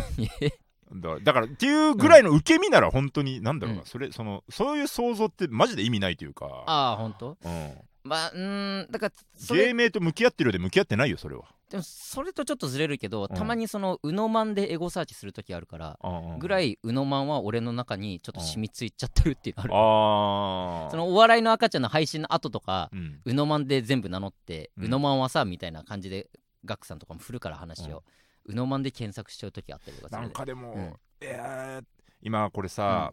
[0.91, 3.87] だだからっていうぐらいの受け身なら本当に、なんだろうな、うん。
[3.87, 7.37] それそのそういう想像ってマジで意味ないというか、ああ本当？
[7.45, 7.75] うん、
[8.09, 11.45] まあうーんだから芸名と向き合ってるようで向き合ってないよそれは。
[11.71, 13.37] でもそれとちょっとずれるけど、うん。
[13.37, 15.99] たまにその宇野マンでエゴサーチする時あるから、
[16.39, 20.91] ぐらいい宇野マンは俺の中にちょっと染みついちゃってるっていうのある、ああ。
[20.91, 23.21] そのお笑いの赤ちゃんの配信の後とかうん。
[23.27, 24.85] 宇野マンで全部名乗って、うん。
[24.87, 26.31] 宇野マンはさみたいな感じで
[26.65, 28.03] ガックさんとかも振るから話を、
[28.47, 31.27] 宇野マンで検索しちゃう時あったりとかするなんかでも、うん。
[31.27, 31.85] いやー
[32.23, 33.13] 今これさ、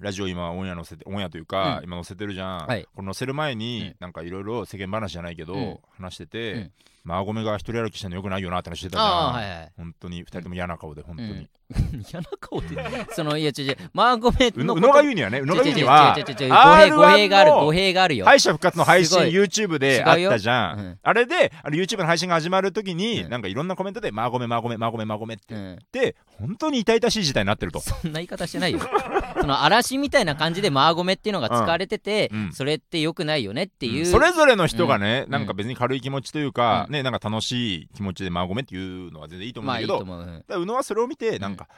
[0.00, 1.84] ラジオ今オンエア載せてオンエアというか、うん。
[1.84, 2.86] 今載せてるじゃん、はい。
[2.94, 3.96] これ載せる前に、うん。
[4.00, 5.78] なんかいろいろ世間話じゃないけど、うん。
[5.96, 6.72] 話してて、うん。
[7.04, 10.20] マーゴメが一人歩きしてんのよくないよなって話してたじゃん、ああはいはい本当に。
[10.20, 11.34] 二人とも嫌な顔で本当に、う
[11.98, 12.68] ん嫌な顔で
[13.10, 13.76] そのいや違う違う。
[13.92, 18.24] マーゴメうの宇野が言うにはね宇野が言うには違う違う違う違う語弊 R1 語弊があるの語弊があるよ。
[18.24, 19.34] 敗者復活の配信すごい。
[19.34, 20.98] YouTube であったじゃん、うん。
[21.02, 23.30] あれであれ YouTube の配信が始まるときに、うん。
[23.30, 27.80] なんかいろんなコメントで「マーゴメマーゴメマーゴメマーゴメ」ってうん言って、本当に痛々しい事態になってると。
[27.80, 28.80] そんな言い方してないよ。
[29.38, 32.44] その嵐みたいな感じでマーゴメっていうのが使われてて、うん。
[32.46, 32.52] うん。
[32.52, 35.32] それって良くないよねっていう、それぞれの人がね、うん。
[35.32, 36.94] なんか別に軽い気持ちというか、うん。
[36.94, 40.44] ねなんか楽しい気持ちでマーゴメっていうのは全然いいと思うんだけど、まあいいと思う、うん。
[40.46, 41.68] だ宇野はそれを見てなんか、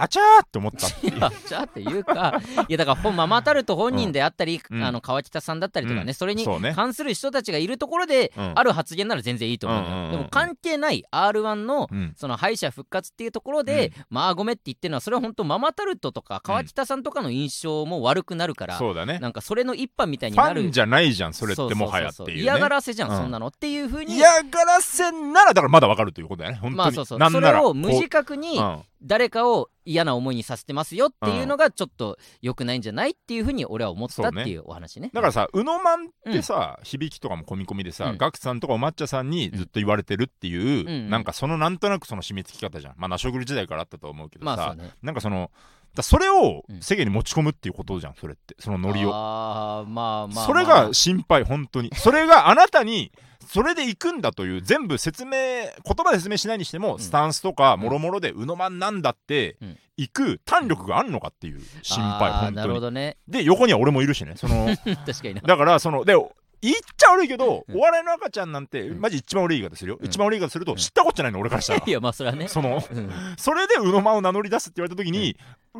[0.00, 0.86] あちゃーって思った。
[0.88, 2.40] っていういやじゃあっていうか。
[2.68, 4.82] いやだからママタルト本人であったり、うん。
[4.82, 6.14] あの川北さんだったりとかね、うん。
[6.14, 8.52] それに関する人たちがいるところで、うん。
[8.54, 12.14] ある発言なら全然いいと思ううんでも関係ない r 1のうん。
[12.16, 19.18] その敗者復活っていうところで、まあごめんって言ってるのはそれは本当ママタルトとか川北さんとかの印象も悪くなるから、そうだね。
[19.18, 20.62] なんかそれの一般みたいにフなる。
[20.62, 24.14] ァンじゃないじゃんそれってもはやっていう、ね、嫌がらせじゃん、うんそんなのっていうふうに。
[24.14, 27.30] 嫌がらせならだからまだわかるということだよね本当に、まあそうそう。
[27.30, 35.10] それを無自覚にうん誰かを嫌な思いにさせてますよっていうのがちょっと良くないんじゃないっていうふうに俺は思ったっていうお話ね。
[35.14, 42.94] だからさ、宇野マンってさ、響きとかも込み込みでさ、うんガクさんとかお抹茶さんにずっと言われてるっていう、うんなんかそのなんとなくその締め付き方じゃん。
[42.96, 44.90] まあ、ナショグル時代からあったと思うけどさ、まあね。
[45.02, 45.50] なんかその、
[45.98, 48.54] だそれをうん世間に持ち込むっていうことじゃん、それって。
[48.58, 49.10] そのノリを。
[49.12, 51.90] ああまあまあ、それが心配、本当に。
[51.94, 53.10] それがあなたに、
[53.46, 55.72] それで行くんだという、全部説明、言
[56.04, 62.80] 葉で説明しないにしても、んスタンスとか、もろもろで、宇野マンなんだってうん、行く弾力があるのかっていう心配、あーなるほ本当に。
[62.80, 63.16] どね。
[63.26, 64.34] で、横には俺もいるしね。
[64.36, 64.68] その、
[65.04, 65.40] 確かにな。
[65.40, 66.14] だからそので
[66.60, 67.76] 言っちゃ悪いけど、うん。
[67.76, 69.00] お笑いの赤ちゃんなんて、うん。
[69.00, 70.06] マジ一番悪い言い方するよ、うん。
[70.06, 70.78] 一番悪い言い方すると、うん。
[70.78, 71.82] 知ったこっちゃないの俺からしたら。
[71.86, 72.48] いやまあそれはね。
[72.48, 73.10] そのうん。
[73.36, 75.36] それで宇野間を名乗り出すって言われた時に、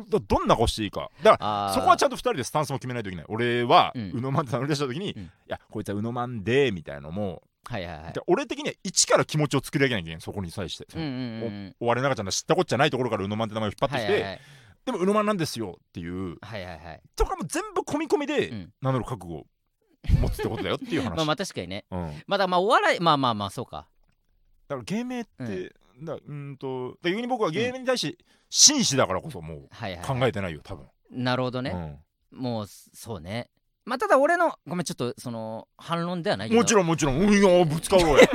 [0.09, 1.09] どどんな子していいか。
[1.23, 3.25] だからそこはちゃんと2人でスタンスも決めないといけない。
[3.27, 4.11] 俺は、うん。
[4.11, 5.23] 宇野間って名乗り出した時に、うん。
[5.23, 8.13] いやこいつは宇野間でみたいなのも、はいはいはい。
[8.13, 8.21] で。
[8.27, 10.21] 俺的には一から気持ちを作り上げなきゃいけない。
[10.21, 11.75] そこに際して、うんうんうん。
[11.81, 14.41] おお笑いの赤ちゃんの知ったこっちゃないところから宇野間って名前を引っ張ってきて。
[14.85, 16.37] でも宇野間なんですよっていう。
[16.41, 17.01] はいはいはい。
[17.15, 18.73] とかも全部込み込みでうん。
[18.81, 19.39] 名乗る覚悟。
[19.39, 19.47] を
[20.15, 21.85] 持つってことだよっていう話、まあまあ確かにね。
[21.91, 23.87] うんまだまあお笑いまあまあまあそうか。
[24.67, 29.99] だから芸名って、うんだうーんとだ逆に僕は芸名に対して真摯だからこそもう考はい。
[30.29, 31.71] えてないよ多分、なるほどね。
[32.31, 33.49] うんもうそうね。
[33.85, 36.61] まあただ俺のごめんちょっとその反論ではないけど。
[36.61, 38.27] もちろんもちろんうんいやぶつかろうや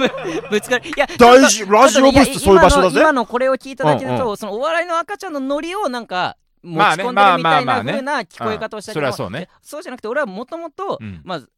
[0.51, 9.13] ぶつかりいや大事ラジオブースってそういう場所だぜ今のこれを聞いただけだと、うんそのお笑いの赤ちゃんのノリをなんか持ち込んでるみたいな風な聞こえ方をしたけど、うん。
[9.13, 9.41] それはそうね。
[9.41, 10.99] でそうじゃなくて俺はもともと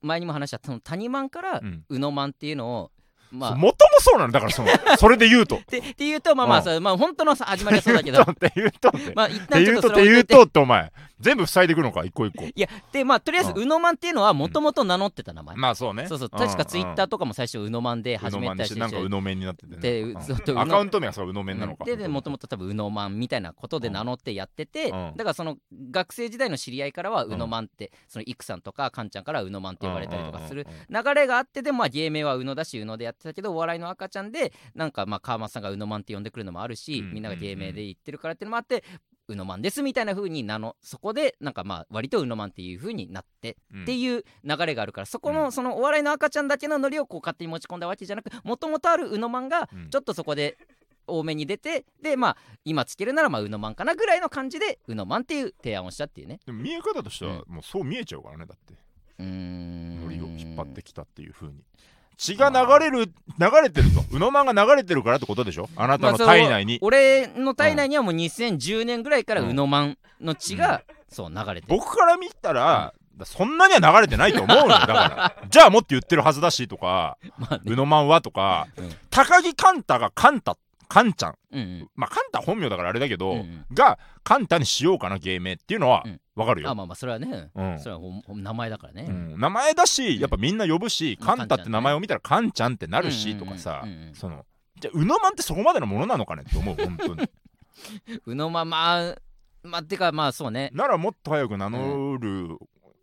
[0.03, 1.85] 前にも話したその谷マンからうん。
[1.88, 2.90] 宇野マンっていうのを
[3.31, 5.57] まあもともそうなのだからその それで言うと。
[5.57, 8.25] っってっていうとまあまあ、うまあ本当のさ始まりはそうだけど。
[8.35, 8.98] て言うとって
[9.65, 12.44] 言うとって言うとってお前全部塞いでいくのか一個一個。
[12.44, 13.62] いやでまあとりあえずうん。
[13.62, 16.06] うのまんっていうのはもともと名乗ってた名前、まあそうね。
[16.06, 16.31] そうそう。
[16.31, 19.79] 確かツイッターーとかも最初うのまんで始めたりしてなんかうのめんになっててね。
[19.79, 20.21] でうん。
[20.21, 21.85] ずっアカウント名はそううのめんなのか。
[21.85, 25.12] ででもともと多分うのまんみたいなことで名乗ってやってて、うん。
[25.17, 25.56] だからその
[25.90, 27.29] 学生時代の知り合いからはん。
[27.33, 30.75] うのまんって、そのいくさんとかかんちゃんからうのまんって呼ばれたりとかするうん。
[30.75, 30.96] うん。
[30.98, 31.04] うん。
[31.04, 37.14] 流れがあってでもまあ芸名はうのだしうのでやってたけどお笑いの赤ちゃんでなんかまあ川松さんがうのまんって呼んでくるのもあるし、うん。
[37.14, 38.85] みんなが芸名で言ってるからっていうのもあって
[39.29, 40.77] うのまんですみたいな風に名の。
[40.81, 43.83] そこでなんかまあ割とうのまんっていう風になってうん。
[43.83, 45.35] っていう流れがあるからそこうん。
[45.35, 49.90] のそのお笑いの赤ちゃんだけのノリをこう勝手に持ち込んだわけじゃなくもともとあるうのまんがうん。
[49.90, 50.56] ちょっとそこで
[51.08, 56.40] 多めに出てでまあ今つけるならまあうのまんかなぐらいの感じでうのまんっていう提案をしたっていうね。
[56.46, 58.74] でも見え方としてはもうそう見えちゃうからねだって。
[59.18, 60.00] うーん。
[60.02, 61.62] ノリを引っ張ってきたっていう風に
[62.17, 64.04] 血が流れる流れてると。
[64.10, 65.69] うのまんが流れてるからってことでしょ？
[65.77, 66.79] あなたの体内に。
[66.81, 69.50] 俺の体内にはもう2010年ぐらいからうん。
[69.50, 71.64] うのまんの血が、そう流れてる。
[71.69, 72.94] 僕から見たら
[73.25, 75.37] そんなには流れてないと思うのよだから。
[75.48, 77.62] じゃあもっと言ってるはずだしとかまあね。
[77.67, 78.90] うのまんはとかうん。
[79.10, 80.56] 高木カンタがカンタ
[80.88, 81.34] カンちゃん。
[81.52, 81.90] うんうん。
[81.94, 83.64] まあカンタ本名だからあれだけど、うんうん。
[83.72, 86.20] がカンタにしようかな芸名っていうのはうん。
[86.34, 87.78] わかるよ、あまあまあそれはね、うん。
[87.78, 89.40] それは名前だからね、うん。
[89.40, 94.44] 名前だしやっぱみんな呼ぶし、まあカンタって名前を見たらカンちゃんってなるし、うんうんうんとかさ、うんうんその
[94.78, 97.28] じゃあうのまんってそこまでのものなのかねって思う本当に。
[98.26, 99.14] うのまま
[99.62, 100.70] まあてかまあそうね。
[100.74, 102.58] ならもっと早く名乗る、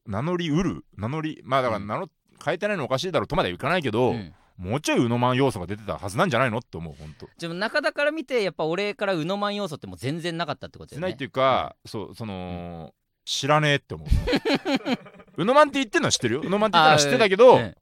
[0.05, 2.07] 名乗りうる名乗りまあだからうん名乗
[2.45, 4.33] 変えてないのおかしいだろうとまではいかないけど、うん
[4.63, 7.27] もうちょいうのまん要素が出てたはずなんじゃないのって思う本当。
[7.39, 11.07] でも中田から見てやっぱ俺からうのまん要素ってもう全然なかったってことだよね。
[11.07, 12.93] しないっていうか、そうその、
[13.25, 15.41] 知らねえって思う。
[15.41, 16.41] うのまんって言ってんのは知ってるよ。
[16.43, 17.75] うのまんって言ってんのは知ってたけど、うん。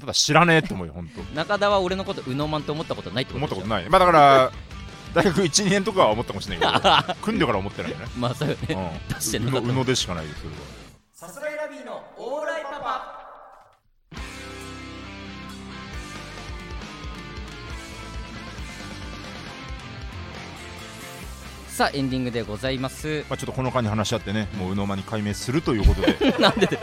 [0.00, 1.22] ただ知らねえって思うよ本当。
[1.34, 3.88] 中田は俺のことうのまんって思ったことないってこと思ったことない。
[3.88, 4.52] まあだから
[5.14, 8.74] 大学12年とかは思ったかもしれないけど 組んでから思ってないよね、まあそうよね。
[8.74, 10.44] うん、出してでしかないです
[11.14, 11.57] それは
[21.78, 23.24] さあエンディングでございます。
[23.30, 26.76] まあ、ちょっとこの間に話し合ってね、もううのまに解明するということで、 なんでで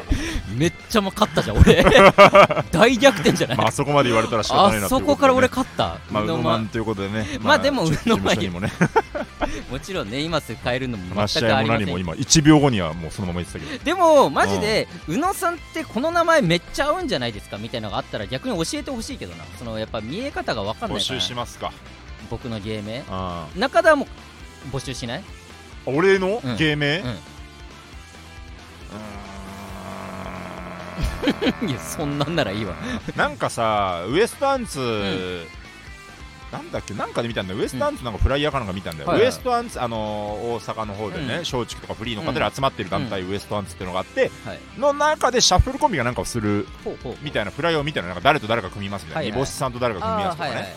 [0.55, 1.83] めっちゃもう勝ったじゃん俺。
[2.71, 8.71] 大逆転じゃない、まあ、あそこまで言われたら仕方ないなあそこから俺勝った、まあ、うのままんということでね、まあでもちょうのまん事務所にもね、
[9.69, 11.89] もちろんね今すぐ変えるのも全くあ合いもりません。
[11.89, 17.57] も今、1秒後にはもうそのまま言ってたけど、でもマジで宇野さんってこの名前めっちゃ合うんじゃないですか？
[17.57, 19.43] みたいなのがあったら逆に教えてほしいけどな。
[19.59, 21.19] そのやっぱ見え方が分かんな募集いから。
[21.19, 21.73] しますか。
[22.29, 24.07] 僕の芸名あ中田も
[24.71, 25.19] 募集しない？
[25.19, 25.23] あ
[25.89, 26.41] 俺の？
[26.43, 26.57] うん。
[26.57, 27.09] 芸名、うん。
[27.09, 27.13] う
[31.67, 32.75] いやそんなんならいいわ。
[33.15, 35.45] なんかさ、ウエストアンツ、ん。
[36.51, 39.25] なんだっけ、なんかで見たんだよ、ウエストアンツなんかフライヤーかなんか見たんだよ、はいはい。
[39.25, 41.39] ウエストアンツ、あのー大阪の方でね、うん。
[41.39, 44.59] 松竹とかフリーの方で集まってる団体、ウエストアンツっていうのがあって、はい。
[44.77, 47.17] の中でシャッフルコンビがなんかをするほうほう。
[47.23, 49.39] みたいなフライヤーを見たら、なんか誰と誰が組みますみたいな、はいはい。
[49.39, 50.75] 煮干しさんと誰が組みますとかね、あーはいはい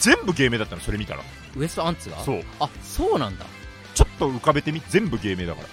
[0.00, 1.20] 全部芸名だったの、それ見たら、
[1.56, 2.18] ウエストアンツが？
[2.20, 3.46] そう、あそうなんだ。
[3.94, 5.68] ちょっと浮かべてみ、全部芸名だから。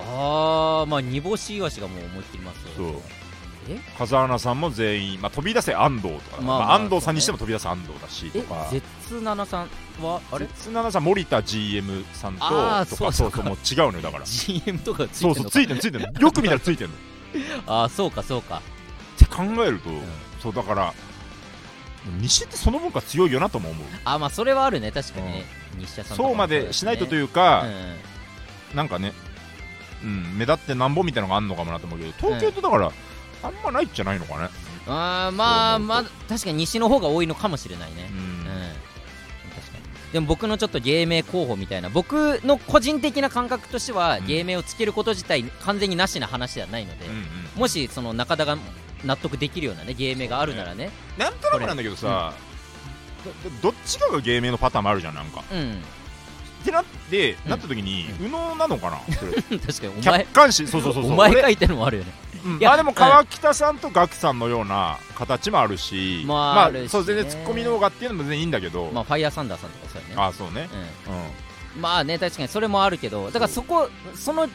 [0.00, 2.60] あーまあ煮干しイワシがもう思いっきります。
[2.76, 2.86] そう。
[3.68, 3.78] え？
[3.98, 9.68] 風穴さんも全員、まあ、飛び出せ安藤とか、まあまあまあ安藤さんにしても飛び出せ安藤だしとえか、ゼツナナさん
[10.02, 10.46] はあれ？
[10.46, 13.28] 絶七さん、森田 GM さんとあーとか、そうそう。
[13.28, 14.24] うそそう、もう違うのよ、だから。
[14.24, 15.50] GM とかついそうそう、てんのか。
[15.50, 16.94] ついてる、ついてる、よく見たらついてるの。
[16.96, 16.98] っ
[17.66, 18.62] ああそうかそうか。
[19.18, 19.90] て考えると、
[20.40, 20.94] そう、だから、
[22.20, 23.86] 西ってその分が強いよなとも思う。
[24.04, 24.92] あまあそれはあるね。
[24.92, 25.44] 確かにね。
[25.78, 27.64] 西田さんそうまでしないととういうか、
[28.70, 28.76] うん。
[28.76, 29.12] なんかね、
[30.02, 32.92] うん、目立ってなんぼみたいなのがあんのかもなと思うけど、東京ってだから、
[33.42, 34.48] あんまないんじゃないのかね。
[34.86, 38.08] あーまあまあ確かに西の方が多いのかもしれないね。
[38.10, 38.44] ううん、ん。
[39.54, 40.12] 確かに。
[40.12, 44.26] でも僕のちょっと芸名候補みたいな僕の個人的な感覚としては、うん。
[44.26, 47.24] 芸名をつけること自体完全になしな話ではないので、うんうん。
[47.56, 48.56] もしその中田が
[49.04, 50.90] 納得できるようなね芸名があるならね。
[51.16, 52.32] なんとなくなんだけどさ、
[53.62, 55.42] どどっちかが芸名のパターンもあるじゃん、なんか。
[55.52, 55.72] うん。
[56.60, 59.32] ってなって、うんなった時に、右脳なのかなそれ。
[59.58, 60.02] 確かにお前。
[60.02, 61.12] 客観視、そうそうそうそう。
[61.12, 62.12] 俺 お前書いてるのもあるよね。
[62.44, 62.60] いやうん。
[62.60, 66.88] まあでも川北さんとガクさんのような形もあるし、まあまあるしね。
[66.88, 70.14] そう全然ツッコミ動画っていうのも全然いいんだけど、まあファイヤーサンダーさんとかそうやね。
[70.16, 70.68] あそうね、
[71.06, 71.14] うう
[71.78, 74.48] んん、まあね確かにそれもあるけどだからそこその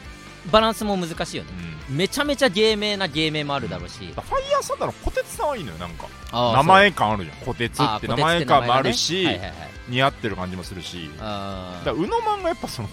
[0.50, 1.50] バランスも難しいよね。
[1.88, 1.96] うん。
[1.96, 6.06] めちゃめちゃ芸名な芸名もあるだろうし、ファイヤーサンダーの小鉄さんはいいのよなんか。
[6.32, 7.36] 名前感あるじゃん。
[7.38, 9.28] 小鉄そうあって名前感もあるし、
[9.88, 11.10] 似合ってる感じもするし。
[11.20, 12.88] あだからうのまんがやっぱその、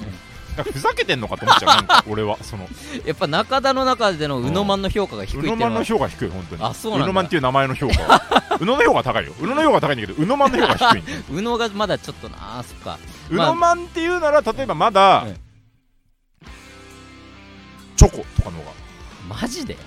[0.64, 2.68] ふざけてんのかと思っちゃうなんか俺はその。
[2.68, 5.56] ー やっぱ中田の中でのうのまんの評価が低いっていうのは。
[5.56, 6.64] うのまんの評価低い本当に。
[6.64, 7.08] あそうなんだ。
[7.08, 8.02] のまんっていう名前の評価。
[8.04, 8.22] は
[8.60, 9.34] うのの評価高いよ。
[9.40, 11.22] うのの評価高いんだけどうのまんの評価低いんだよ。
[11.32, 12.98] うのがまだちょっとなあそっか。
[13.30, 18.72] うのまんっていうなら例えばまだ、うんョコとかの方が。
[19.28, 19.74] マジで？
[19.74, 19.80] うん。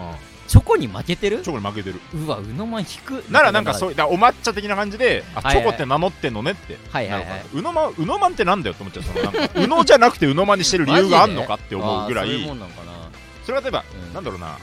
[0.46, 1.40] チョコに負けてる？
[1.42, 2.00] チョコに負けてる。
[2.14, 3.24] うわうのまん引く。
[3.30, 6.78] ならなんかそういお抹茶的な感じであチョコって名乗ってんのねって。
[6.90, 7.44] はいはいはい。
[7.54, 9.02] うのまうのまんってなんだよって思っちゃう。
[9.04, 12.28] そのなんかうのじゃなくてうのまんにしてる理由があんのかって思うぐらい
[13.44, 14.14] それが例えばうん。
[14.14, 14.56] なんだろうな。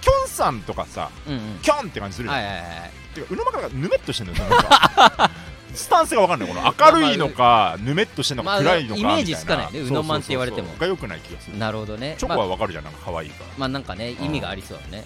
[0.00, 1.58] キョンさんとかさうんうん。
[1.62, 2.90] キョンって感じするじゃんはいはいはい。
[3.14, 5.30] てかうのまがぬめっとしてんだよそのなんか
[5.76, 6.48] スタンスが分かんない。
[6.48, 9.12] この明るいのかぬめっとしてんのかまあ暗いのかみたいな。
[9.12, 9.80] イメージつかないね。
[9.80, 10.74] そうのまんって言われても。
[10.78, 11.58] が良くない気がする。
[11.58, 12.16] なるほどね。
[12.18, 12.84] チョコまあは分かるじゃん。
[12.84, 13.50] なんか可愛いから。
[13.58, 15.04] まあなんかね意味がありそうだね。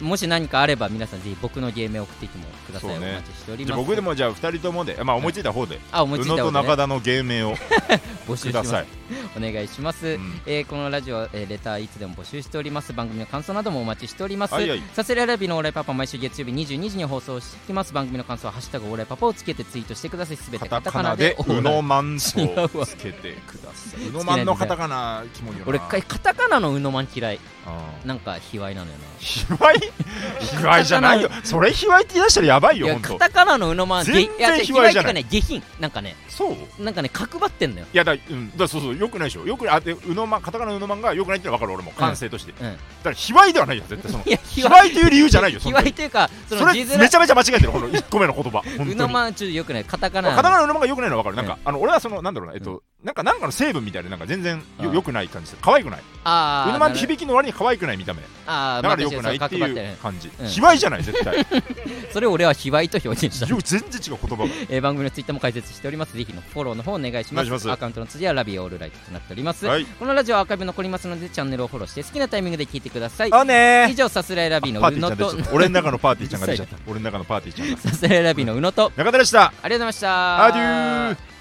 [0.00, 3.10] もし何かあれば皆さんぜひ僕のゲームを送ってきてもください、ね。
[3.10, 3.74] お待ちしております。
[3.74, 5.02] あ僕でもじゃあ2人ともで。
[5.04, 5.78] まあ思いついた方で。
[5.92, 7.56] あ思いついた方で、ね、中田の芸名を
[8.26, 8.86] 募集ください
[9.36, 10.40] お願いします、うん。
[10.46, 12.92] えーこのラジオ、えーレターいつでも募集しております。
[12.92, 14.82] 番組の感想などもお待ちしております、はいはい。
[14.94, 17.92] サスレラビのオーライパパ毎週月曜日22時に放送していきます。
[17.92, 20.36] 番組の感想はハッシュタグオーライパパをつけてツイートしてください。
[20.36, 24.06] すべてカタカナでうのまんと違うわつけてください。
[24.08, 25.64] うのまんのカタカナキモいよな。
[25.68, 27.36] 俺かカタカナのうのまん嫌い。
[27.66, 28.08] うん。
[28.08, 29.04] なんか卑猥なのよな。
[29.18, 29.92] 卑猥？
[30.40, 31.30] 卑猥じゃないよ。
[31.42, 33.18] それ卑猥って言い出したらやばいいやよほんと。
[33.18, 34.64] カタカナのうのまん全然卑猥じゃない。
[34.64, 35.62] 卑猥っていうかね下品。
[35.80, 36.82] なんかねそう。
[36.82, 37.86] なんかね角張ってんのよ。
[37.92, 39.46] いやだ,、うん、だそうそうよくないでしょ？
[39.46, 41.92] よくあでうのまカタカナのうのまんがよくないってのは分かる俺も。
[41.92, 42.58] 感性として、うん。
[42.60, 44.24] だから卑猥ではないよ絶対その。
[44.24, 44.94] いや卑猥。
[44.94, 45.90] という理由じゃないよそ卑んなに。
[45.90, 46.98] 猥というかそそれの字面。
[47.00, 48.62] めちゃめちゃ間違えてるこの1個目の言葉。
[48.64, 48.92] 本当に。
[48.92, 49.84] うのまんちょっとよくない。
[49.84, 54.94] カタカナカタカナのうのまんがよくないのは分かる、なんうかあの俺はそのなんだろうなえっと、なんかなんかの成分みたいでなんか全然ようん。
[54.94, 55.48] よくない感じ。
[55.48, 56.00] する可愛くない。
[56.24, 58.22] あーうのまんって響きの割に可愛くない見た目。
[58.46, 61.46] あーだからよまあくないってい確かにそう角張ってう感じ、うん卑猥じゃない絶対。
[62.12, 63.46] それを俺は卑猥と表現した。
[63.46, 64.50] よ全然違う言葉が。
[64.68, 66.16] えー番組のツイッターも開設しております。
[66.16, 67.32] ぜひのフォローの方お願いします。
[67.32, 67.70] お願いします。
[67.70, 69.66] アカウントの辻はラビオールライトとなっております。
[69.66, 69.84] はい。
[69.84, 73.32] このラジオはアーカイブ残りますので、チャンネルをフォローして好きなタイミングで聞いてください。
[73.32, 76.76] あね以上、さすらいラビーティーちゃうのと俺の中のパーティーちゃんが出ちゃった。
[76.86, 77.78] 俺の中のパーティーちゃんが。
[77.78, 79.46] さすらいラビのうのと、中田でした。
[79.46, 80.44] ありがとうございました。
[80.44, 81.33] アデュー